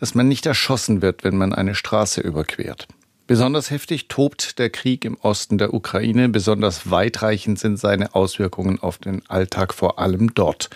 dass 0.00 0.16
man 0.16 0.26
nicht 0.26 0.46
erschossen 0.46 1.00
wird, 1.00 1.22
wenn 1.22 1.36
man 1.36 1.52
eine 1.52 1.76
Straße 1.76 2.20
überquert. 2.20 2.88
Besonders 3.28 3.70
heftig 3.70 4.08
tobt 4.08 4.58
der 4.58 4.68
Krieg 4.68 5.04
im 5.04 5.16
Osten 5.20 5.58
der 5.58 5.72
Ukraine, 5.72 6.28
besonders 6.28 6.90
weitreichend 6.90 7.60
sind 7.60 7.78
seine 7.78 8.16
Auswirkungen 8.16 8.80
auf 8.80 8.98
den 8.98 9.22
Alltag 9.28 9.74
vor 9.74 10.00
allem 10.00 10.34
dort. 10.34 10.70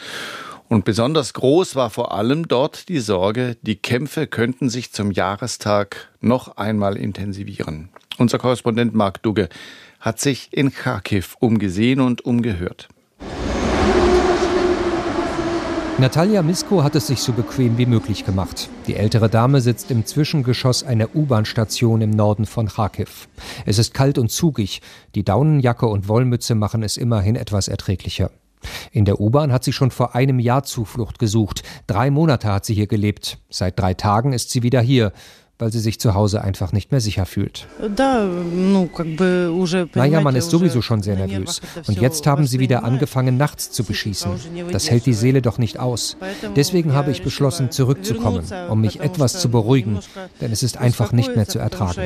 Und 0.69 0.85
besonders 0.85 1.33
groß 1.33 1.77
war 1.77 1.89
vor 1.89 2.13
allem 2.13 2.47
dort 2.47 2.91
die 2.91 3.01
Sorge, 3.01 3.57
die 3.63 3.77
Kämpfe 3.77 4.27
könnten 4.27 4.69
sich 4.69 4.93
zum 4.93 5.11
Jahrestag 5.11 6.11
noch 6.21 6.59
einmal 6.59 6.97
intensivieren. 6.97 7.89
Unser 8.19 8.39
Korrespondent 8.39 8.95
Mark 8.95 9.23
Dugge 9.23 9.49
hat 9.99 10.21
sich 10.21 10.49
in 10.53 10.73
Kharkiv 10.73 11.37
umgesehen 11.41 12.01
und 12.01 12.25
umgehört. 12.25 12.89
Natalia 15.99 16.43
Misko 16.43 16.85
hat 16.85 16.95
es 16.95 17.09
sich 17.09 17.21
so 17.21 17.33
bequem 17.33 17.77
wie 17.77 17.87
möglich 17.87 18.25
gemacht. 18.25 18.69
Die 18.87 18.95
ältere 18.95 19.29
Dame 19.29 19.61
sitzt 19.61 19.91
im 19.91 20.07
Zwischengeschoss 20.07 20.85
einer 20.85 21.17
U-Bahn-Station 21.17 22.03
im 22.03 22.11
Norden 22.11 22.47
von 22.47 22.69
Kharkiv. 22.69 23.29
Es 23.67 23.79
ist 23.79 23.95
kalt 23.95 24.17
und 24.19 24.31
zugig. 24.31 24.81
Die 25.17 25.25
Daunenjacke 25.25 25.87
und 25.87 26.07
Wollmütze 26.07 26.55
machen 26.55 26.85
es 26.85 26.99
immerhin 26.99 27.35
etwas 27.35 27.67
erträglicher. 27.67 28.31
In 28.93 29.05
der 29.05 29.21
U-Bahn 29.21 29.53
hat 29.53 29.65
sie 29.65 29.73
schon 29.73 29.91
vor 29.91 30.15
einem 30.15 30.39
Jahr 30.39 30.65
Zuflucht 30.65 31.19
gesucht. 31.19 31.63
Drei 31.87 32.11
Monate 32.11 32.53
hat 32.53 32.65
sie 32.65 32.75
hier 32.75 32.87
gelebt. 32.87 33.39
Seit 33.51 33.79
drei 33.79 33.95
Tagen 33.95 34.33
ist 34.33 34.51
sie 34.51 34.63
wieder 34.63 34.81
hier 34.81 35.13
weil 35.59 35.73
sie 35.73 35.81
sich 35.81 35.99
zu 35.99 36.15
Hause 36.15 36.43
einfach 36.43 36.73
nicht 36.73 36.93
mehr 36.93 37.01
sicher 37.01 37.27
fühlt. 37.27 37.67
Naja, 39.95 40.21
man 40.21 40.37
ist 40.37 40.51
sowieso 40.51 40.83
schon 40.83 41.03
sehr 41.03 41.17
nervös. 41.17 41.61
Und 41.87 42.01
jetzt 42.01 42.27
haben 42.27 42.47
sie 42.47 42.59
wieder 42.61 42.85
angefangen, 42.85 43.37
nachts 43.37 43.71
zu 43.71 43.85
beschießen. 43.85 44.31
Das 44.71 44.91
hält 44.91 45.07
die 45.07 45.15
Seele 45.15 45.43
doch 45.43 45.59
nicht 45.59 45.79
aus. 45.79 46.17
Deswegen 46.55 46.93
habe 46.95 47.11
ich 47.11 47.23
beschlossen, 47.23 47.71
zurückzukommen, 47.71 48.45
um 48.69 48.81
mich 48.81 49.01
etwas 49.01 49.41
zu 49.41 49.49
beruhigen, 49.49 49.99
denn 50.41 50.53
es 50.53 50.63
ist 50.63 50.79
einfach 50.79 51.13
nicht 51.13 51.35
mehr 51.35 51.49
zu 51.49 51.59
ertragen. 51.59 52.01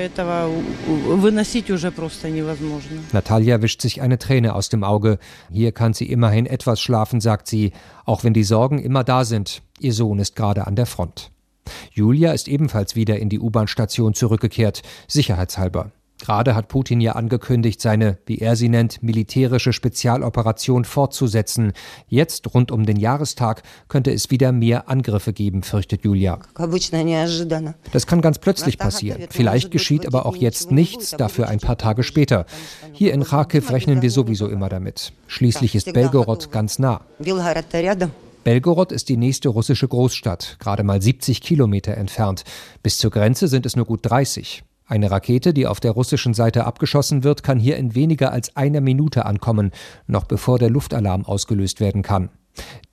Natalia 3.12 3.62
wischt 3.62 3.82
sich 3.82 4.00
eine 4.00 4.18
Träne 4.18 4.54
aus 4.54 4.68
dem 4.68 4.84
Auge. 4.84 5.18
Hier 5.50 5.72
kann 5.72 5.92
sie 5.92 6.10
immerhin 6.10 6.46
etwas 6.46 6.80
schlafen, 6.80 7.20
sagt 7.20 7.48
sie, 7.48 7.72
auch 8.04 8.24
wenn 8.24 8.34
die 8.34 8.44
Sorgen 8.44 8.78
immer 8.78 9.04
da 9.04 9.24
sind. 9.24 9.62
Ihr 9.78 9.92
Sohn 9.92 10.18
ist 10.18 10.36
gerade 10.36 10.66
an 10.66 10.76
der 10.76 10.86
Front. 10.86 11.31
Julia 11.92 12.32
ist 12.32 12.48
ebenfalls 12.48 12.96
wieder 12.96 13.18
in 13.18 13.28
die 13.28 13.40
U-Bahn-Station 13.40 14.14
zurückgekehrt, 14.14 14.82
sicherheitshalber. 15.08 15.92
Gerade 16.22 16.54
hat 16.54 16.68
Putin 16.68 17.00
ja 17.00 17.12
angekündigt, 17.12 17.80
seine, 17.80 18.16
wie 18.26 18.38
er 18.38 18.54
sie 18.54 18.68
nennt, 18.68 19.02
militärische 19.02 19.72
Spezialoperation 19.72 20.84
fortzusetzen. 20.84 21.72
Jetzt, 22.06 22.54
rund 22.54 22.70
um 22.70 22.86
den 22.86 22.96
Jahrestag, 22.96 23.64
könnte 23.88 24.12
es 24.12 24.30
wieder 24.30 24.52
mehr 24.52 24.88
Angriffe 24.88 25.32
geben, 25.32 25.64
fürchtet 25.64 26.04
Julia. 26.04 26.38
Das 27.90 28.06
kann 28.06 28.20
ganz 28.20 28.38
plötzlich 28.38 28.78
passieren. 28.78 29.26
Vielleicht 29.30 29.72
geschieht 29.72 30.06
aber 30.06 30.24
auch 30.24 30.36
jetzt 30.36 30.70
nichts, 30.70 31.10
dafür 31.10 31.48
ein 31.48 31.58
paar 31.58 31.76
Tage 31.76 32.04
später. 32.04 32.46
Hier 32.92 33.12
in 33.12 33.24
Kharkiv 33.24 33.72
rechnen 33.72 34.00
wir 34.00 34.12
sowieso 34.12 34.46
immer 34.46 34.68
damit. 34.68 35.12
Schließlich 35.26 35.74
ist 35.74 35.92
Belgorod 35.92 36.52
ganz 36.52 36.78
nah. 36.78 37.00
Belgorod 38.44 38.90
ist 38.90 39.08
die 39.08 39.16
nächste 39.16 39.48
russische 39.50 39.86
Großstadt, 39.86 40.56
gerade 40.58 40.82
mal 40.82 41.00
70 41.00 41.40
Kilometer 41.40 41.96
entfernt. 41.96 42.42
Bis 42.82 42.98
zur 42.98 43.12
Grenze 43.12 43.46
sind 43.46 43.66
es 43.66 43.76
nur 43.76 43.86
gut 43.86 44.00
30. 44.02 44.64
Eine 44.84 45.12
Rakete, 45.12 45.54
die 45.54 45.68
auf 45.68 45.78
der 45.78 45.92
russischen 45.92 46.34
Seite 46.34 46.66
abgeschossen 46.66 47.22
wird, 47.22 47.44
kann 47.44 47.60
hier 47.60 47.76
in 47.76 47.94
weniger 47.94 48.32
als 48.32 48.56
einer 48.56 48.80
Minute 48.80 49.26
ankommen, 49.26 49.70
noch 50.08 50.24
bevor 50.24 50.58
der 50.58 50.70
Luftalarm 50.70 51.24
ausgelöst 51.24 51.78
werden 51.78 52.02
kann. 52.02 52.30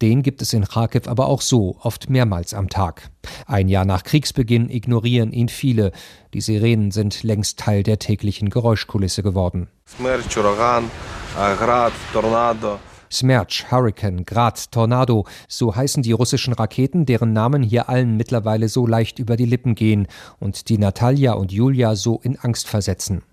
Den 0.01 0.21
gibt 0.21 0.41
es 0.41 0.53
in 0.53 0.65
Kharkiv 0.65 1.07
aber 1.07 1.27
auch 1.27 1.41
so, 1.41 1.77
oft 1.81 2.09
mehrmals 2.09 2.53
am 2.53 2.69
Tag. 2.69 3.09
Ein 3.47 3.67
Jahr 3.67 3.85
nach 3.85 4.03
Kriegsbeginn 4.03 4.69
ignorieren 4.69 5.31
ihn 5.31 5.49
viele. 5.49 5.91
Die 6.33 6.41
Sirenen 6.41 6.91
sind 6.91 7.23
längst 7.23 7.59
Teil 7.59 7.83
der 7.83 7.99
täglichen 7.99 8.49
Geräuschkulisse 8.49 9.23
geworden. 9.23 9.67
Smerch, 13.11 13.65
Hurricane, 13.71 14.25
Grad, 14.25 14.71
Tornado, 14.71 15.25
so 15.47 15.75
heißen 15.75 16.03
die 16.03 16.11
russischen 16.11 16.53
Raketen, 16.53 17.05
deren 17.05 17.33
Namen 17.33 17.63
hier 17.63 17.89
allen 17.89 18.17
mittlerweile 18.17 18.69
so 18.69 18.85
leicht 18.85 19.19
über 19.19 19.35
die 19.35 19.45
Lippen 19.45 19.75
gehen 19.75 20.07
und 20.39 20.69
die 20.69 20.77
Natalia 20.77 21.33
und 21.33 21.51
Julia 21.51 21.95
so 21.95 22.19
in 22.23 22.37
Angst 22.37 22.67
versetzen. 22.67 23.23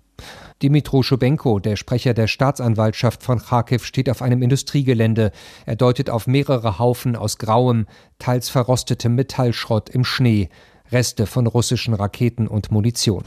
Dimitro 0.62 1.02
Schubenko, 1.02 1.58
der 1.58 1.76
Sprecher 1.76 2.14
der 2.14 2.26
Staatsanwaltschaft 2.26 3.22
von 3.22 3.38
Kharkiv, 3.38 3.84
steht 3.84 4.08
auf 4.08 4.22
einem 4.22 4.40
Industriegelände. 4.40 5.30
Er 5.66 5.76
deutet 5.76 6.08
auf 6.08 6.26
mehrere 6.26 6.78
Haufen 6.78 7.14
aus 7.14 7.36
grauem, 7.36 7.86
teils 8.18 8.48
verrostetem 8.48 9.14
Metallschrott 9.14 9.90
im 9.90 10.04
Schnee, 10.04 10.48
Reste 10.90 11.26
von 11.26 11.46
russischen 11.46 11.94
Raketen 11.94 12.46
und 12.46 12.70
Munition. 12.70 13.24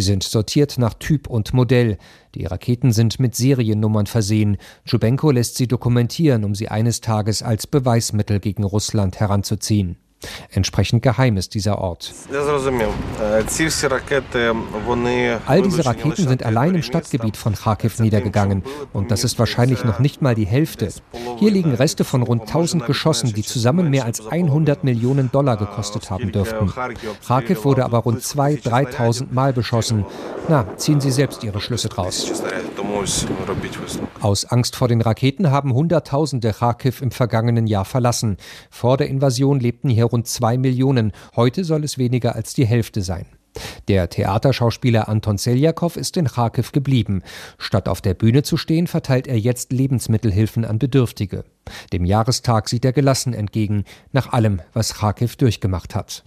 Sie 0.00 0.06
sind 0.06 0.22
sortiert 0.22 0.78
nach 0.78 0.94
Typ 0.94 1.28
und 1.28 1.52
Modell. 1.52 1.98
Die 2.34 2.46
Raketen 2.46 2.90
sind 2.90 3.20
mit 3.20 3.36
Seriennummern 3.36 4.06
versehen. 4.06 4.56
Tschubenko 4.86 5.30
lässt 5.30 5.58
sie 5.58 5.68
dokumentieren, 5.68 6.44
um 6.44 6.54
sie 6.54 6.70
eines 6.70 7.02
Tages 7.02 7.42
als 7.42 7.66
Beweismittel 7.66 8.40
gegen 8.40 8.64
Russland 8.64 9.20
heranzuziehen. 9.20 9.98
Entsprechend 10.50 11.02
geheim 11.02 11.36
ist 11.36 11.54
dieser 11.54 11.78
Ort. 11.78 12.12
All 15.46 15.62
diese 15.62 15.86
Raketen 15.86 16.28
sind 16.28 16.42
allein 16.42 16.74
im 16.74 16.82
Stadtgebiet 16.82 17.36
von 17.36 17.54
Kharkiv 17.54 17.98
niedergegangen 18.00 18.62
und 18.92 19.10
das 19.10 19.24
ist 19.24 19.38
wahrscheinlich 19.38 19.84
noch 19.84 19.98
nicht 19.98 20.22
mal 20.22 20.34
die 20.34 20.46
Hälfte. 20.46 20.88
Hier 21.38 21.50
liegen 21.50 21.74
Reste 21.74 22.04
von 22.04 22.22
rund 22.22 22.42
1000 22.42 22.86
Geschossen, 22.86 23.32
die 23.32 23.42
zusammen 23.42 23.90
mehr 23.90 24.04
als 24.04 24.26
100 24.26 24.84
Millionen 24.84 25.30
Dollar 25.30 25.56
gekostet 25.56 26.10
haben 26.10 26.32
dürften. 26.32 26.72
Kharkiv 27.26 27.64
wurde 27.64 27.84
aber 27.84 27.98
rund 27.98 28.20
2.000, 28.20 28.62
3.000 28.62 29.26
Mal 29.30 29.52
beschossen. 29.52 30.04
Na, 30.48 30.66
ziehen 30.76 31.00
Sie 31.00 31.10
selbst 31.10 31.44
Ihre 31.44 31.60
Schlüsse 31.60 31.88
draus. 31.88 32.30
Aus 34.20 34.44
Angst 34.44 34.76
vor 34.76 34.88
den 34.88 35.00
Raketen 35.00 35.50
haben 35.50 35.72
Hunderttausende 35.72 36.52
Kharkiv 36.52 37.00
im 37.02 37.10
vergangenen 37.10 37.66
Jahr 37.66 37.84
verlassen. 37.84 38.36
Vor 38.70 38.96
der 38.96 39.08
Invasion 39.08 39.60
lebten 39.60 39.88
hier 39.88 40.09
rund 40.12 40.26
zwei 40.26 40.58
Millionen. 40.58 41.12
Heute 41.36 41.64
soll 41.64 41.84
es 41.84 41.98
weniger 41.98 42.34
als 42.34 42.54
die 42.54 42.66
Hälfte 42.66 43.02
sein. 43.02 43.26
Der 43.88 44.08
Theaterschauspieler 44.08 45.08
Anton 45.08 45.38
Seljakow 45.38 45.96
ist 45.96 46.16
in 46.16 46.26
Kharkiv 46.26 46.72
geblieben. 46.72 47.22
Statt 47.58 47.88
auf 47.88 48.00
der 48.00 48.14
Bühne 48.14 48.42
zu 48.42 48.56
stehen, 48.56 48.86
verteilt 48.86 49.26
er 49.26 49.38
jetzt 49.38 49.72
Lebensmittelhilfen 49.72 50.64
an 50.64 50.78
Bedürftige. 50.78 51.44
Dem 51.92 52.04
Jahrestag 52.04 52.68
sieht 52.68 52.84
er 52.84 52.92
gelassen 52.92 53.32
entgegen, 53.32 53.84
nach 54.12 54.32
allem, 54.32 54.60
was 54.72 54.94
Kharkiv 54.94 55.36
durchgemacht 55.36 55.94
hat. 55.94 56.24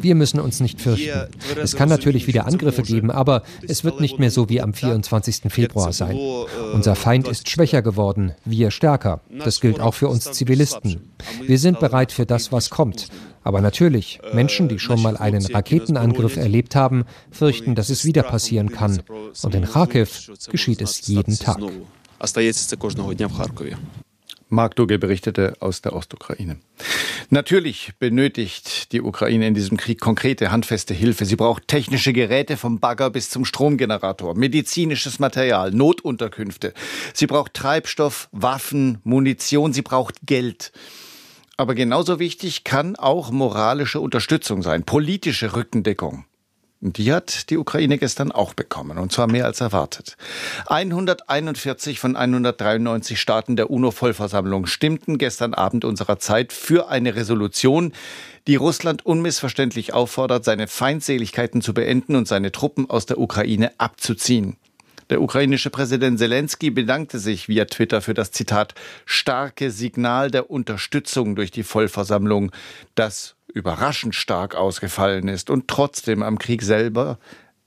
Wir 0.00 0.14
müssen 0.14 0.40
uns 0.40 0.60
nicht 0.60 0.80
fürchten. 0.80 1.28
Es 1.60 1.74
kann 1.76 1.88
natürlich 1.88 2.26
wieder 2.26 2.46
Angriffe 2.46 2.82
geben, 2.82 3.10
aber 3.10 3.42
es 3.66 3.82
wird 3.84 4.00
nicht 4.00 4.18
mehr 4.18 4.30
so 4.30 4.48
wie 4.48 4.60
am 4.60 4.74
24. 4.74 5.42
Februar 5.48 5.92
sein. 5.92 6.18
Unser 6.72 6.94
Feind 6.94 7.28
ist 7.28 7.48
schwächer 7.48 7.82
geworden, 7.82 8.34
wir 8.44 8.70
stärker. 8.70 9.20
Das 9.44 9.60
gilt 9.60 9.80
auch 9.80 9.94
für 9.94 10.08
uns 10.08 10.30
Zivilisten. 10.32 11.12
Wir 11.42 11.58
sind 11.58 11.80
bereit 11.80 12.12
für 12.12 12.26
das, 12.26 12.52
was 12.52 12.70
kommt. 12.70 13.08
Aber 13.44 13.60
natürlich, 13.60 14.20
Menschen, 14.32 14.68
die 14.68 14.78
schon 14.78 15.00
mal 15.02 15.16
einen 15.16 15.44
Raketenangriff 15.44 16.36
erlebt 16.36 16.74
haben, 16.74 17.04
fürchten, 17.30 17.74
dass 17.74 17.90
es 17.90 18.04
wieder 18.04 18.22
passieren 18.22 18.70
kann. 18.70 19.02
Und 19.42 19.54
in 19.54 19.66
Kharkiv 19.66 20.30
geschieht 20.50 20.80
es 20.80 21.06
jeden 21.06 21.38
Tag. 21.38 21.58
Mark 24.48 24.76
Dugge 24.76 24.98
berichtete 24.98 25.54
aus 25.60 25.82
der 25.82 25.94
Ostukraine. 25.94 26.58
Natürlich 27.30 27.92
benötigt 27.98 28.92
die 28.92 29.00
Ukraine 29.00 29.46
in 29.46 29.54
diesem 29.54 29.76
Krieg 29.76 30.00
konkrete, 30.00 30.50
handfeste 30.50 30.94
Hilfe. 30.94 31.24
Sie 31.24 31.36
braucht 31.36 31.66
technische 31.66 32.12
Geräte 32.12 32.56
vom 32.56 32.78
Bagger 32.78 33.10
bis 33.10 33.30
zum 33.30 33.44
Stromgenerator, 33.44 34.34
medizinisches 34.34 35.18
Material, 35.18 35.70
Notunterkünfte. 35.70 36.72
Sie 37.12 37.26
braucht 37.26 37.54
Treibstoff, 37.54 38.28
Waffen, 38.32 38.98
Munition. 39.02 39.72
Sie 39.72 39.82
braucht 39.82 40.26
Geld. 40.26 40.72
Aber 41.56 41.74
genauso 41.74 42.18
wichtig 42.18 42.64
kann 42.64 42.96
auch 42.96 43.30
moralische 43.30 44.00
Unterstützung 44.00 44.62
sein, 44.62 44.84
politische 44.84 45.54
Rückendeckung. 45.54 46.24
Und 46.80 46.98
die 46.98 47.12
hat 47.12 47.48
die 47.48 47.56
Ukraine 47.56 47.96
gestern 47.96 48.30
auch 48.30 48.52
bekommen, 48.52 48.98
und 48.98 49.10
zwar 49.10 49.26
mehr 49.26 49.46
als 49.46 49.62
erwartet. 49.62 50.18
141 50.66 51.98
von 51.98 52.14
193 52.14 53.18
Staaten 53.18 53.56
der 53.56 53.70
UNO-Vollversammlung 53.70 54.66
stimmten 54.66 55.16
gestern 55.16 55.54
Abend 55.54 55.86
unserer 55.86 56.18
Zeit 56.18 56.52
für 56.52 56.88
eine 56.90 57.16
Resolution, 57.16 57.94
die 58.46 58.56
Russland 58.56 59.06
unmissverständlich 59.06 59.94
auffordert, 59.94 60.44
seine 60.44 60.66
Feindseligkeiten 60.66 61.62
zu 61.62 61.72
beenden 61.72 62.16
und 62.16 62.28
seine 62.28 62.52
Truppen 62.52 62.90
aus 62.90 63.06
der 63.06 63.18
Ukraine 63.18 63.72
abzuziehen. 63.78 64.56
Der 65.10 65.20
ukrainische 65.20 65.70
Präsident 65.70 66.18
Zelensky 66.18 66.70
bedankte 66.70 67.18
sich 67.18 67.48
via 67.48 67.66
Twitter 67.66 68.00
für 68.00 68.14
das 68.14 68.30
Zitat 68.32 68.74
starke 69.04 69.70
Signal 69.70 70.30
der 70.30 70.50
Unterstützung 70.50 71.36
durch 71.36 71.50
die 71.50 71.62
Vollversammlung, 71.62 72.52
das 72.94 73.36
überraschend 73.52 74.14
stark 74.14 74.54
ausgefallen 74.54 75.28
ist 75.28 75.50
und 75.50 75.68
trotzdem 75.68 76.22
am 76.22 76.38
Krieg 76.38 76.62
selber 76.62 77.18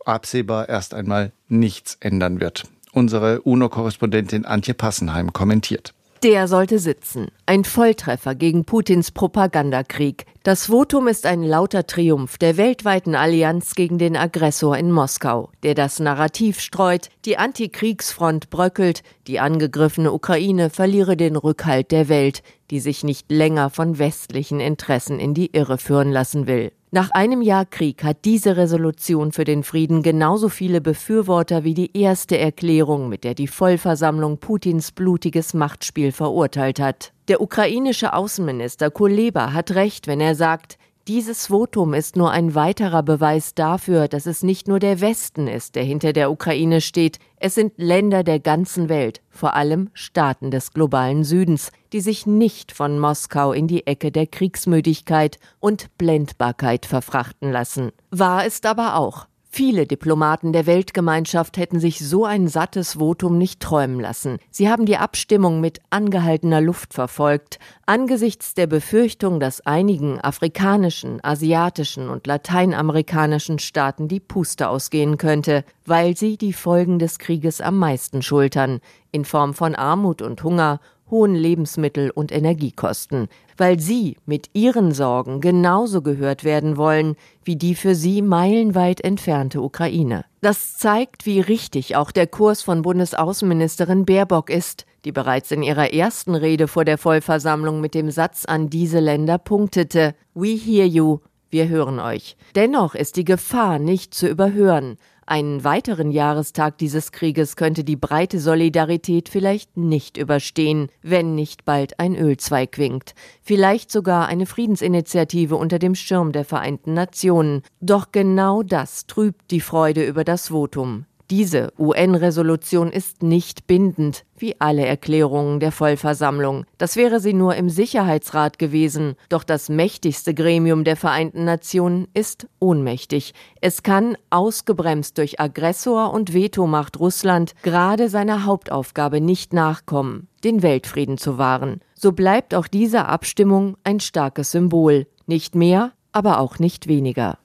absehbar 0.06 0.70
erst 0.70 0.94
einmal 0.94 1.32
nichts 1.48 1.98
ändern 2.00 2.40
wird. 2.40 2.64
Unsere 2.92 3.42
UNO-Korrespondentin 3.42 4.46
Antje 4.46 4.74
Passenheim 4.74 5.34
kommentiert. 5.34 5.94
Der 6.24 6.48
sollte 6.48 6.80
sitzen. 6.80 7.28
Ein 7.46 7.64
Volltreffer 7.64 8.34
gegen 8.34 8.66
Putins 8.66 9.12
Propagandakrieg. 9.12 10.26
Das 10.42 10.66
Votum 10.66 11.08
ist 11.08 11.28
ein 11.28 11.44
lauter 11.44 11.86
Triumph 11.86 12.40
der 12.40 12.58
weltweiten 12.58 13.14
Allianz 13.14 13.76
gegen 13.76 14.00
den 14.00 14.16
Aggressor 14.16 14.76
in 14.78 14.92
Moskau, 14.92 15.52
der 15.62 15.76
das 15.76 16.00
Narrativ 16.00 16.60
streut, 16.60 17.10
die 17.26 17.38
Antikriegsfront 17.38 18.50
bröckelt, 18.50 19.04
die 19.28 19.40
angegriffene 19.40 20.12
Ukraine 20.12 20.72
verliere 20.72 21.18
den 21.18 21.36
Rückhalt 21.36 21.92
der 21.92 22.10
Welt, 22.10 22.42
die 22.72 22.80
sich 22.80 23.04
nicht 23.04 23.32
länger 23.32 23.70
von 23.70 24.00
westlichen 24.00 24.60
Interessen 24.60 25.20
in 25.20 25.36
die 25.36 25.56
Irre 25.56 25.78
führen 25.78 26.12
lassen 26.12 26.48
will. 26.48 26.72
Nach 26.90 27.12
einem 27.12 27.42
Jahr 27.42 27.66
Krieg 27.66 28.02
hat 28.06 28.24
diese 28.24 28.56
Resolution 28.56 29.34
für 29.34 29.44
den 29.44 29.64
Frieden 29.64 30.04
genauso 30.04 30.48
viele 30.48 30.80
Befürworter 30.80 31.66
wie 31.66 31.74
die 31.74 31.98
erste 31.98 32.38
Erklärung, 32.38 33.10
mit 33.10 33.26
der 33.26 33.34
die 33.34 33.48
Vollversammlung 33.48 34.38
Putins 34.38 34.94
blutiges 34.94 35.54
Machtspiel 35.54 36.14
verurteilt 36.14 36.80
hat. 36.80 37.12
Der 37.28 37.42
ukrainische 37.42 38.14
Außenminister 38.14 38.90
Kuleba 38.90 39.52
hat 39.52 39.72
recht, 39.72 40.08
wenn 40.08 40.22
er 40.22 40.34
sagt, 40.34 40.78
dieses 41.08 41.48
Votum 41.48 41.94
ist 41.94 42.18
nur 42.18 42.32
ein 42.32 42.54
weiterer 42.54 43.02
Beweis 43.02 43.56
dafür, 43.56 44.08
dass 44.08 44.26
es 44.26 44.44
nicht 44.44 44.68
nur 44.68 44.80
der 44.80 45.00
Westen 45.00 45.48
ist, 45.48 45.76
der 45.76 45.84
hinter 45.84 46.12
der 46.12 46.30
Ukraine 46.30 46.82
steht, 46.82 47.20
es 47.38 47.56
sind 47.56 47.74
Länder 47.78 48.24
der 48.24 48.40
ganzen 48.40 48.90
Welt, 48.90 49.22
vor 49.30 49.54
allem 49.54 49.90
Staaten 49.94 50.52
des 50.52 50.74
globalen 50.74 51.24
Südens, 51.24 51.72
die 51.94 52.02
sich 52.02 52.26
nicht 52.26 52.72
von 52.74 53.00
Moskau 53.00 53.54
in 53.54 53.68
die 53.68 53.88
Ecke 53.88 54.12
der 54.12 54.28
Kriegsmüdigkeit 54.28 55.40
und 55.60 55.98
Blendbarkeit 55.98 56.86
verfrachten 56.86 57.52
lassen. 57.52 57.92
Wahr 58.12 58.46
ist 58.46 58.66
aber 58.66 58.96
auch, 58.96 59.28
Viele 59.50 59.88
Diplomaten 59.88 60.52
der 60.52 60.66
Weltgemeinschaft 60.66 61.58
hätten 61.58 61.80
sich 61.80 62.00
so 62.00 62.26
ein 62.26 62.48
sattes 62.48 62.94
Votum 63.00 63.38
nicht 63.38 63.60
träumen 63.62 64.00
lassen. 64.00 64.40
Sie 64.52 64.70
haben 64.70 64.86
die 64.86 64.98
Abstimmung 64.98 65.62
mit 65.62 65.80
angehaltener 65.90 66.62
Luft 66.62 66.94
verfolgt, 66.94 67.58
angesichts 67.86 68.54
der 68.54 68.68
Befürchtung, 68.68 69.40
dass 69.40 69.66
einigen 69.66 70.20
afrikanischen, 70.20 71.24
asiatischen 71.24 72.10
und 72.10 72.28
lateinamerikanischen 72.28 73.58
Staaten 73.58 74.08
die 74.08 74.20
Puste 74.20 74.70
ausgehen 74.70 75.18
könnte, 75.18 75.64
weil 75.86 76.16
sie 76.18 76.38
die 76.38 76.54
Folgen 76.54 77.00
des 77.00 77.18
Krieges 77.18 77.62
am 77.62 77.78
meisten 77.78 78.22
schultern, 78.22 78.80
in 79.12 79.26
Form 79.26 79.54
von 79.54 79.76
Armut 79.76 80.22
und 80.22 80.44
Hunger 80.44 80.80
hohen 81.10 81.36
Lebensmittel- 81.36 82.12
und 82.12 82.32
Energiekosten, 82.32 83.30
weil 83.58 83.80
sie 83.80 84.18
mit 84.26 84.50
ihren 84.54 84.92
Sorgen 84.92 85.42
genauso 85.42 86.02
gehört 86.02 86.44
werden 86.44 86.78
wollen 86.78 87.16
wie 87.44 87.56
die 87.56 87.76
für 87.76 87.96
sie 87.96 88.22
meilenweit 88.22 89.02
entfernte 89.02 89.62
Ukraine. 89.62 90.26
Das 90.42 90.78
zeigt, 90.78 91.26
wie 91.26 91.40
richtig 91.40 91.96
auch 91.96 92.12
der 92.12 92.28
Kurs 92.28 92.62
von 92.62 92.82
Bundesaußenministerin 92.82 94.06
Baerbock 94.06 94.50
ist, 94.50 94.86
die 95.06 95.12
bereits 95.12 95.52
in 95.52 95.64
ihrer 95.64 95.94
ersten 95.94 96.36
Rede 96.36 96.68
vor 96.68 96.84
der 96.84 96.98
Vollversammlung 96.98 97.80
mit 97.80 97.94
dem 97.94 98.12
Satz 98.12 98.46
an 98.46 98.70
diese 98.70 99.00
Länder 99.00 99.38
punktete 99.38 100.14
We 100.34 100.50
hear 100.50 100.86
you, 100.86 101.20
wir 101.50 101.70
hören 101.70 102.00
euch. 102.00 102.36
Dennoch 102.56 102.94
ist 102.94 103.16
die 103.16 103.24
Gefahr 103.24 103.80
nicht 103.80 104.14
zu 104.14 104.28
überhören. 104.28 104.98
Einen 105.30 105.66
weiteren 105.66 106.10
Jahrestag 106.10 106.78
dieses 106.78 107.12
Krieges 107.12 107.58
könnte 107.58 107.84
die 107.84 107.98
breite 107.98 108.40
Solidarität 108.40 109.28
vielleicht 109.28 109.76
nicht 109.76 110.16
überstehen, 110.16 110.88
wenn 111.02 111.36
nicht 111.36 111.66
bald 111.66 112.00
ein 112.00 112.16
Ölzweig 112.16 112.78
winkt. 112.78 113.14
Vielleicht 113.42 113.92
sogar 113.92 114.30
eine 114.30 114.46
Friedensinitiative 114.46 115.58
unter 115.58 115.80
dem 115.80 115.96
Schirm 115.96 116.32
der 116.32 116.46
Vereinten 116.46 116.94
Nationen. 116.94 117.64
Doch 117.82 118.14
genau 118.14 118.64
das 118.64 119.06
trübt 119.06 119.52
die 119.52 119.60
Freude 119.60 120.06
über 120.06 120.24
das 120.24 120.48
Votum. 120.48 121.06
Diese 121.30 121.74
UN-Resolution 121.78 122.90
ist 122.90 123.22
nicht 123.22 123.68
bindend, 123.68 124.24
wie 124.38 124.62
alle 124.62 124.86
Erklärungen 124.86 125.60
der 125.60 125.74
Vollversammlung. 125.74 126.66
Das 126.78 126.96
wäre 126.96 127.20
sie 127.20 127.34
nur 127.34 127.56
im 127.56 127.70
Sicherheitsrat 127.70 128.58
gewesen. 128.58 129.16
Doch 129.28 129.44
das 129.44 129.68
mächtigste 129.68 130.34
Gremium 130.34 130.86
der 130.86 130.96
Vereinten 130.96 131.44
Nationen 131.44 132.08
ist 132.14 132.48
ohnmächtig. 132.60 133.34
Es 133.60 133.84
kann, 133.84 134.16
ausgebremst 134.30 135.18
durch 135.18 135.42
Aggressor 135.42 136.14
und 136.14 136.34
Vetomacht 136.34 136.98
Russland, 136.98 137.56
gerade 137.62 138.08
seiner 138.08 138.46
Hauptaufgabe 138.46 139.20
nicht 139.20 139.52
nachkommen, 139.52 140.30
den 140.46 140.64
Weltfrieden 140.64 141.18
zu 141.18 141.38
wahren. 141.38 141.82
So 141.94 142.14
bleibt 142.14 142.56
auch 142.56 142.68
diese 142.68 143.06
Abstimmung 143.06 143.76
ein 143.84 144.00
starkes 144.00 144.52
Symbol. 144.52 145.08
Nicht 145.26 145.56
mehr, 145.56 145.92
aber 146.14 146.40
auch 146.40 146.58
nicht 146.58 146.88
weniger. 146.88 147.38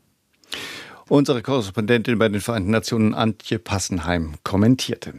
Unsere 1.13 1.43
Korrespondentin 1.43 2.19
bei 2.19 2.31
den 2.31 2.41
Vereinten 2.41 2.71
Nationen 2.71 3.13
Antje 3.13 3.59
Passenheim 3.59 4.37
kommentierte. 4.45 5.13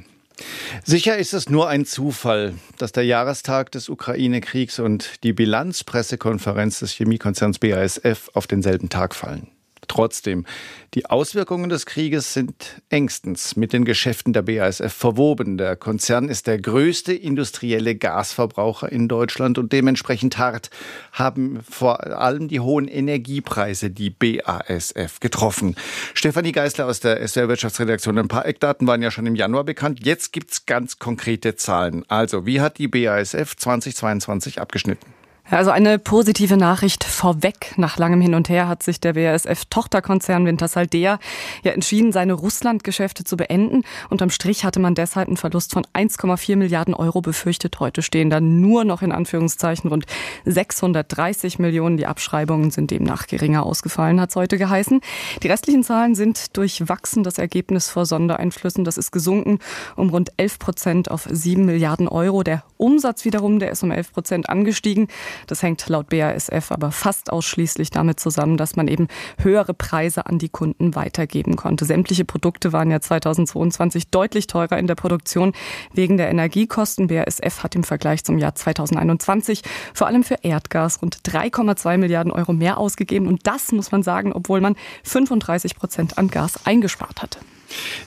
Sicher 0.83 1.19
ist 1.19 1.35
es 1.35 1.49
nur 1.49 1.69
ein 1.69 1.85
Zufall, 1.85 2.55
dass 2.79 2.93
der 2.93 3.05
Jahrestag 3.05 3.71
des 3.71 3.89
Ukraine-Kriegs 3.89 4.79
und 4.79 5.23
die 5.23 5.33
Bilanzpressekonferenz 5.33 6.79
des 6.79 6.93
Chemiekonzerns 6.93 7.59
BASF 7.59 8.31
auf 8.33 8.47
denselben 8.47 8.89
Tag 8.89 9.13
fallen. 9.13 9.51
Trotzdem, 9.87 10.45
die 10.93 11.05
Auswirkungen 11.07 11.69
des 11.69 11.85
Krieges 11.85 12.33
sind 12.33 12.81
engstens 12.89 13.55
mit 13.55 13.73
den 13.73 13.85
Geschäften 13.85 14.33
der 14.33 14.43
BASF 14.43 14.93
verwoben. 14.93 15.57
Der 15.57 15.75
Konzern 15.75 16.29
ist 16.29 16.47
der 16.47 16.59
größte 16.59 17.13
industrielle 17.13 17.95
Gasverbraucher 17.95 18.91
in 18.91 19.07
Deutschland 19.07 19.57
und 19.57 19.71
dementsprechend 19.73 20.37
hart 20.37 20.69
haben 21.11 21.61
vor 21.69 22.05
allem 22.05 22.47
die 22.47 22.59
hohen 22.59 22.87
Energiepreise 22.87 23.89
die 23.89 24.09
BASF 24.09 25.19
getroffen. 25.19 25.75
Stefanie 26.13 26.51
Geisler 26.51 26.85
aus 26.85 26.99
der 26.99 27.27
SWR 27.27 27.49
Wirtschaftsredaktion. 27.49 28.17
Ein 28.17 28.27
paar 28.27 28.45
Eckdaten 28.45 28.87
waren 28.87 29.01
ja 29.01 29.11
schon 29.11 29.25
im 29.25 29.35
Januar 29.35 29.63
bekannt. 29.63 30.05
Jetzt 30.05 30.33
gibt's 30.33 30.65
ganz 30.65 30.99
konkrete 30.99 31.55
Zahlen. 31.55 32.03
Also, 32.07 32.45
wie 32.45 32.61
hat 32.61 32.77
die 32.77 32.87
BASF 32.87 33.55
2022 33.55 34.61
abgeschnitten? 34.61 35.13
Also 35.53 35.69
eine 35.69 35.99
positive 35.99 36.57
Nachricht 36.57 37.03
vorweg. 37.03 37.73
Nach 37.77 37.97
langem 37.97 38.21
Hin 38.21 38.33
und 38.33 38.49
Her 38.49 38.67
hat 38.67 38.81
sich 38.81 38.99
der 38.99 39.13
BASF-Tochterkonzern 39.13 40.47
Wintersaldea 40.47 41.19
ja 41.63 41.71
entschieden, 41.71 42.11
seine 42.11 42.33
Russland-Geschäfte 42.33 43.23
zu 43.23 43.37
beenden. 43.37 43.83
Unterm 44.09 44.31
Strich 44.31 44.65
hatte 44.65 44.79
man 44.79 44.95
deshalb 44.95 45.27
einen 45.27 45.37
Verlust 45.37 45.71
von 45.71 45.85
1,4 45.93 46.55
Milliarden 46.55 46.95
Euro 46.95 47.21
befürchtet. 47.21 47.79
Heute 47.79 48.01
stehen 48.01 48.31
dann 48.31 48.61
nur 48.61 48.83
noch 48.83 49.03
in 49.03 49.11
Anführungszeichen 49.11 49.91
rund 49.91 50.05
630 50.45 51.59
Millionen. 51.59 51.97
Die 51.97 52.07
Abschreibungen 52.07 52.71
sind 52.71 52.89
demnach 52.89 53.27
geringer 53.27 53.63
ausgefallen, 53.63 54.19
hat 54.19 54.31
es 54.31 54.35
heute 54.35 54.57
geheißen. 54.57 55.01
Die 55.43 55.47
restlichen 55.49 55.83
Zahlen 55.83 56.15
sind 56.15 56.57
durchwachsen. 56.57 57.21
Das 57.21 57.37
Ergebnis 57.37 57.89
vor 57.89 58.07
Sondereinflüssen, 58.07 58.85
das 58.85 58.97
ist 58.97 59.11
gesunken 59.11 59.59
um 59.95 60.09
rund 60.09 60.31
11 60.37 60.57
Prozent 60.57 61.11
auf 61.11 61.27
7 61.29 61.63
Milliarden 61.63 62.07
Euro. 62.07 62.41
Der 62.41 62.63
Umsatz 62.77 63.23
wiederum, 63.23 63.59
der 63.59 63.69
ist 63.69 63.83
um 63.83 63.91
11 63.91 64.13
Prozent 64.13 64.49
angestiegen. 64.49 65.07
Das 65.47 65.61
hängt 65.61 65.87
laut 65.89 66.09
BASF 66.09 66.71
aber 66.71 66.91
fast 66.91 67.31
ausschließlich 67.31 67.89
damit 67.91 68.19
zusammen, 68.19 68.57
dass 68.57 68.75
man 68.75 68.87
eben 68.87 69.07
höhere 69.39 69.73
Preise 69.73 70.25
an 70.25 70.39
die 70.39 70.49
Kunden 70.49 70.95
weitergeben 70.95 71.55
konnte. 71.55 71.85
Sämtliche 71.85 72.25
Produkte 72.25 72.73
waren 72.73 72.91
ja 72.91 72.99
2022 72.99 74.09
deutlich 74.09 74.47
teurer 74.47 74.77
in 74.77 74.87
der 74.87 74.95
Produktion 74.95 75.53
wegen 75.93 76.17
der 76.17 76.29
Energiekosten. 76.29 77.07
BASF 77.07 77.63
hat 77.63 77.75
im 77.75 77.83
Vergleich 77.83 78.23
zum 78.23 78.37
Jahr 78.37 78.55
2021 78.55 79.63
vor 79.93 80.07
allem 80.07 80.23
für 80.23 80.35
Erdgas 80.43 81.01
rund 81.01 81.17
3,2 81.25 81.97
Milliarden 81.97 82.31
Euro 82.31 82.53
mehr 82.53 82.77
ausgegeben. 82.77 83.27
Und 83.27 83.47
das 83.47 83.71
muss 83.71 83.91
man 83.91 84.03
sagen, 84.03 84.33
obwohl 84.33 84.61
man 84.61 84.75
35 85.03 85.75
Prozent 85.75 86.17
an 86.17 86.29
Gas 86.29 86.65
eingespart 86.65 87.21
hatte. 87.21 87.39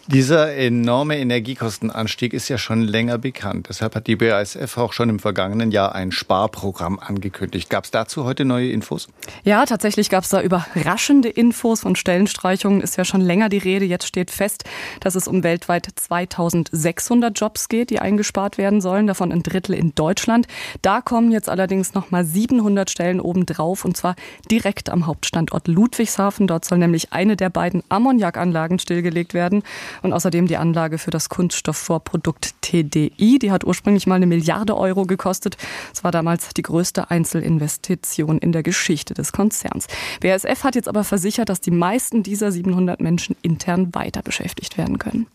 Dieser 0.08 0.54
enorme 0.54 1.18
Energiekostenanstieg 1.18 2.32
ist 2.32 2.48
ja 2.48 2.58
schon 2.58 2.82
länger 2.82 3.18
bekannt. 3.18 3.66
Deshalb 3.68 3.96
hat 3.96 4.06
die 4.06 4.16
BASF 4.16 4.78
auch 4.78 4.92
schon 4.92 5.08
im 5.08 5.18
vergangenen 5.18 5.72
Jahr 5.72 5.94
ein 5.94 6.12
Sparprogramm 6.12 6.98
angekündigt. 6.98 7.68
Gab 7.70 7.84
es 7.84 7.90
dazu 7.90 8.24
heute 8.24 8.44
neue 8.44 8.70
Infos? 8.70 9.08
Ja, 9.44 9.66
tatsächlich 9.66 10.08
gab 10.08 10.24
es 10.24 10.30
da 10.30 10.40
überraschende 10.40 11.28
Infos. 11.28 11.80
Von 11.80 11.96
Stellenstreichungen 11.96 12.80
ist 12.80 12.96
ja 12.96 13.04
schon 13.04 13.20
länger 13.20 13.48
die 13.48 13.58
Rede. 13.58 13.84
Jetzt 13.84 14.06
steht 14.06 14.30
fest, 14.30 14.64
dass 15.00 15.16
es 15.16 15.26
um 15.26 15.42
weltweit 15.42 15.88
2600 15.94 17.38
Jobs 17.38 17.68
geht, 17.68 17.90
die 17.90 17.98
eingespart 17.98 18.58
werden 18.58 18.80
sollen. 18.80 19.06
Davon 19.06 19.32
ein 19.32 19.42
Drittel 19.42 19.74
in 19.74 19.94
Deutschland. 19.94 20.46
Da 20.82 21.00
kommen 21.00 21.32
jetzt 21.32 21.48
allerdings 21.48 21.94
noch 21.94 22.10
mal 22.10 22.24
700 22.24 22.90
Stellen 22.90 23.20
obendrauf 23.20 23.84
und 23.84 23.96
zwar 23.96 24.14
direkt 24.50 24.88
am 24.88 25.06
Hauptstandort 25.06 25.68
Ludwigshafen. 25.68 26.46
Dort 26.46 26.64
soll 26.64 26.78
nämlich 26.78 27.12
eine 27.12 27.36
der 27.36 27.50
beiden 27.50 27.82
Ammoniakanlagen 27.88 28.78
stillgelegt 28.78 29.34
werden 29.34 29.55
werden. 29.56 29.62
Und 30.02 30.12
außerdem 30.12 30.46
die 30.46 30.56
Anlage 30.56 30.98
für 30.98 31.10
das 31.10 31.28
Kunststoffvorprodukt 31.28 32.54
TDI. 32.62 33.38
Die 33.38 33.50
hat 33.50 33.64
ursprünglich 33.64 34.06
mal 34.06 34.16
eine 34.16 34.26
Milliarde 34.26 34.76
Euro 34.76 35.04
gekostet. 35.04 35.56
Es 35.92 36.04
war 36.04 36.10
damals 36.10 36.48
die 36.54 36.62
größte 36.62 37.10
Einzelinvestition 37.10 38.38
in 38.38 38.52
der 38.52 38.62
Geschichte 38.62 39.14
des 39.14 39.32
Konzerns. 39.32 39.86
BASF 40.20 40.64
hat 40.64 40.74
jetzt 40.74 40.88
aber 40.88 41.04
versichert, 41.04 41.48
dass 41.48 41.60
die 41.60 41.70
meisten 41.70 42.22
dieser 42.22 42.52
700 42.52 43.00
Menschen 43.00 43.36
intern 43.42 43.94
weiter 43.94 44.22
beschäftigt 44.22 44.78
werden 44.78 44.98
können. 44.98 45.26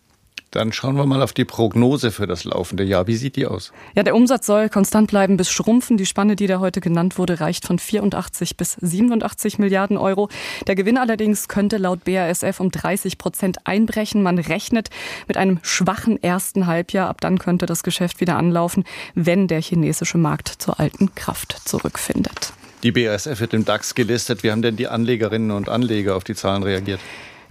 Dann 0.52 0.74
schauen 0.74 0.98
wir 0.98 1.06
mal 1.06 1.22
auf 1.22 1.32
die 1.32 1.46
Prognose 1.46 2.12
für 2.12 2.28
das 2.28 2.44
laufende 2.44 2.84
Jahr. 2.84 3.08
Wie 3.08 3.16
sieht 3.16 3.38
die 3.38 3.46
aus? 3.46 3.72
Ja, 3.96 4.04
der 4.04 4.14
Umsatz 4.14 4.46
soll 4.46 4.68
konstant 4.68 5.10
bleiben 5.10 5.38
bis 5.38 5.50
schrumpfen. 5.50 5.96
Die 5.96 6.06
Spanne, 6.06 6.36
die 6.36 6.46
da 6.46 6.60
heute 6.60 6.82
genannt 6.82 7.18
wurde, 7.18 7.40
reicht 7.40 7.66
von 7.66 7.80
84 7.80 8.58
bis 8.58 8.74
87 8.74 9.60
Milliarden 9.60 9.98
Euro. 9.98 10.28
Der 10.68 10.76
Gewinn 10.76 10.98
allerdings 10.98 11.48
könnte 11.48 11.78
laut 11.78 12.04
BASF 12.04 12.60
um 12.60 12.70
30 12.70 13.18
Prozent 13.18 13.66
einbrechen. 13.66 14.24
Man 14.24 14.40
rechnet 14.40 14.90
mit 15.30 15.38
einem 15.38 15.60
schwachen 15.62 16.22
ersten 16.22 16.68
Halbjahr. 16.68 17.08
Ab 17.08 17.22
dann 17.22 17.40
könnte 17.40 17.66
das 17.66 17.82
Geschäft 17.82 18.20
wieder 18.20 18.36
anlaufen, 18.36 18.84
wenn 19.16 19.48
der 19.48 19.62
chinesische 19.62 20.18
Markt 20.18 20.50
zur 20.50 20.82
alten 20.82 21.16
Kraft 21.16 21.62
zurückfindet. 21.64 22.52
Die 22.84 22.92
BASF 22.92 23.40
wird 23.40 23.54
im 23.54 23.64
DAX 23.64 23.96
gelistet. 23.96 24.44
Wie 24.44 24.52
haben 24.52 24.64
denn 24.64 24.76
die 24.76 24.90
Anlegerinnen 24.90 25.52
und 25.52 25.70
Anleger 25.70 26.18
auf 26.18 26.26
die 26.26 26.36
Zahlen 26.36 26.64
reagiert? 26.64 27.00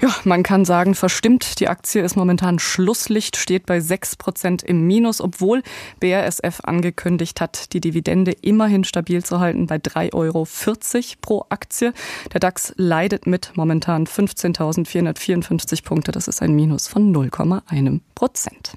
Ja, 0.00 0.14
man 0.24 0.42
kann 0.42 0.64
sagen, 0.64 0.94
verstimmt. 0.94 1.60
Die 1.60 1.68
Aktie 1.68 2.02
ist 2.02 2.16
momentan 2.16 2.58
Schlusslicht, 2.58 3.36
steht 3.36 3.66
bei 3.66 3.80
6 3.80 4.16
Prozent 4.16 4.62
im 4.62 4.86
Minus, 4.86 5.20
obwohl 5.20 5.62
BASF 6.00 6.60
angekündigt 6.62 7.40
hat, 7.42 7.74
die 7.74 7.80
Dividende 7.80 8.32
immerhin 8.32 8.84
stabil 8.84 9.22
zu 9.22 9.40
halten 9.40 9.66
bei 9.66 9.76
3,40 9.76 10.14
Euro 10.14 10.46
pro 11.20 11.44
Aktie. 11.50 11.92
Der 12.32 12.40
DAX 12.40 12.72
leidet 12.76 13.26
mit 13.26 13.52
momentan 13.56 14.06
15.454 14.06 15.84
Punkte. 15.84 16.12
Das 16.12 16.28
ist 16.28 16.40
ein 16.40 16.54
Minus 16.54 16.88
von 16.88 17.14
0,1 17.14 18.00
Prozent. 18.14 18.68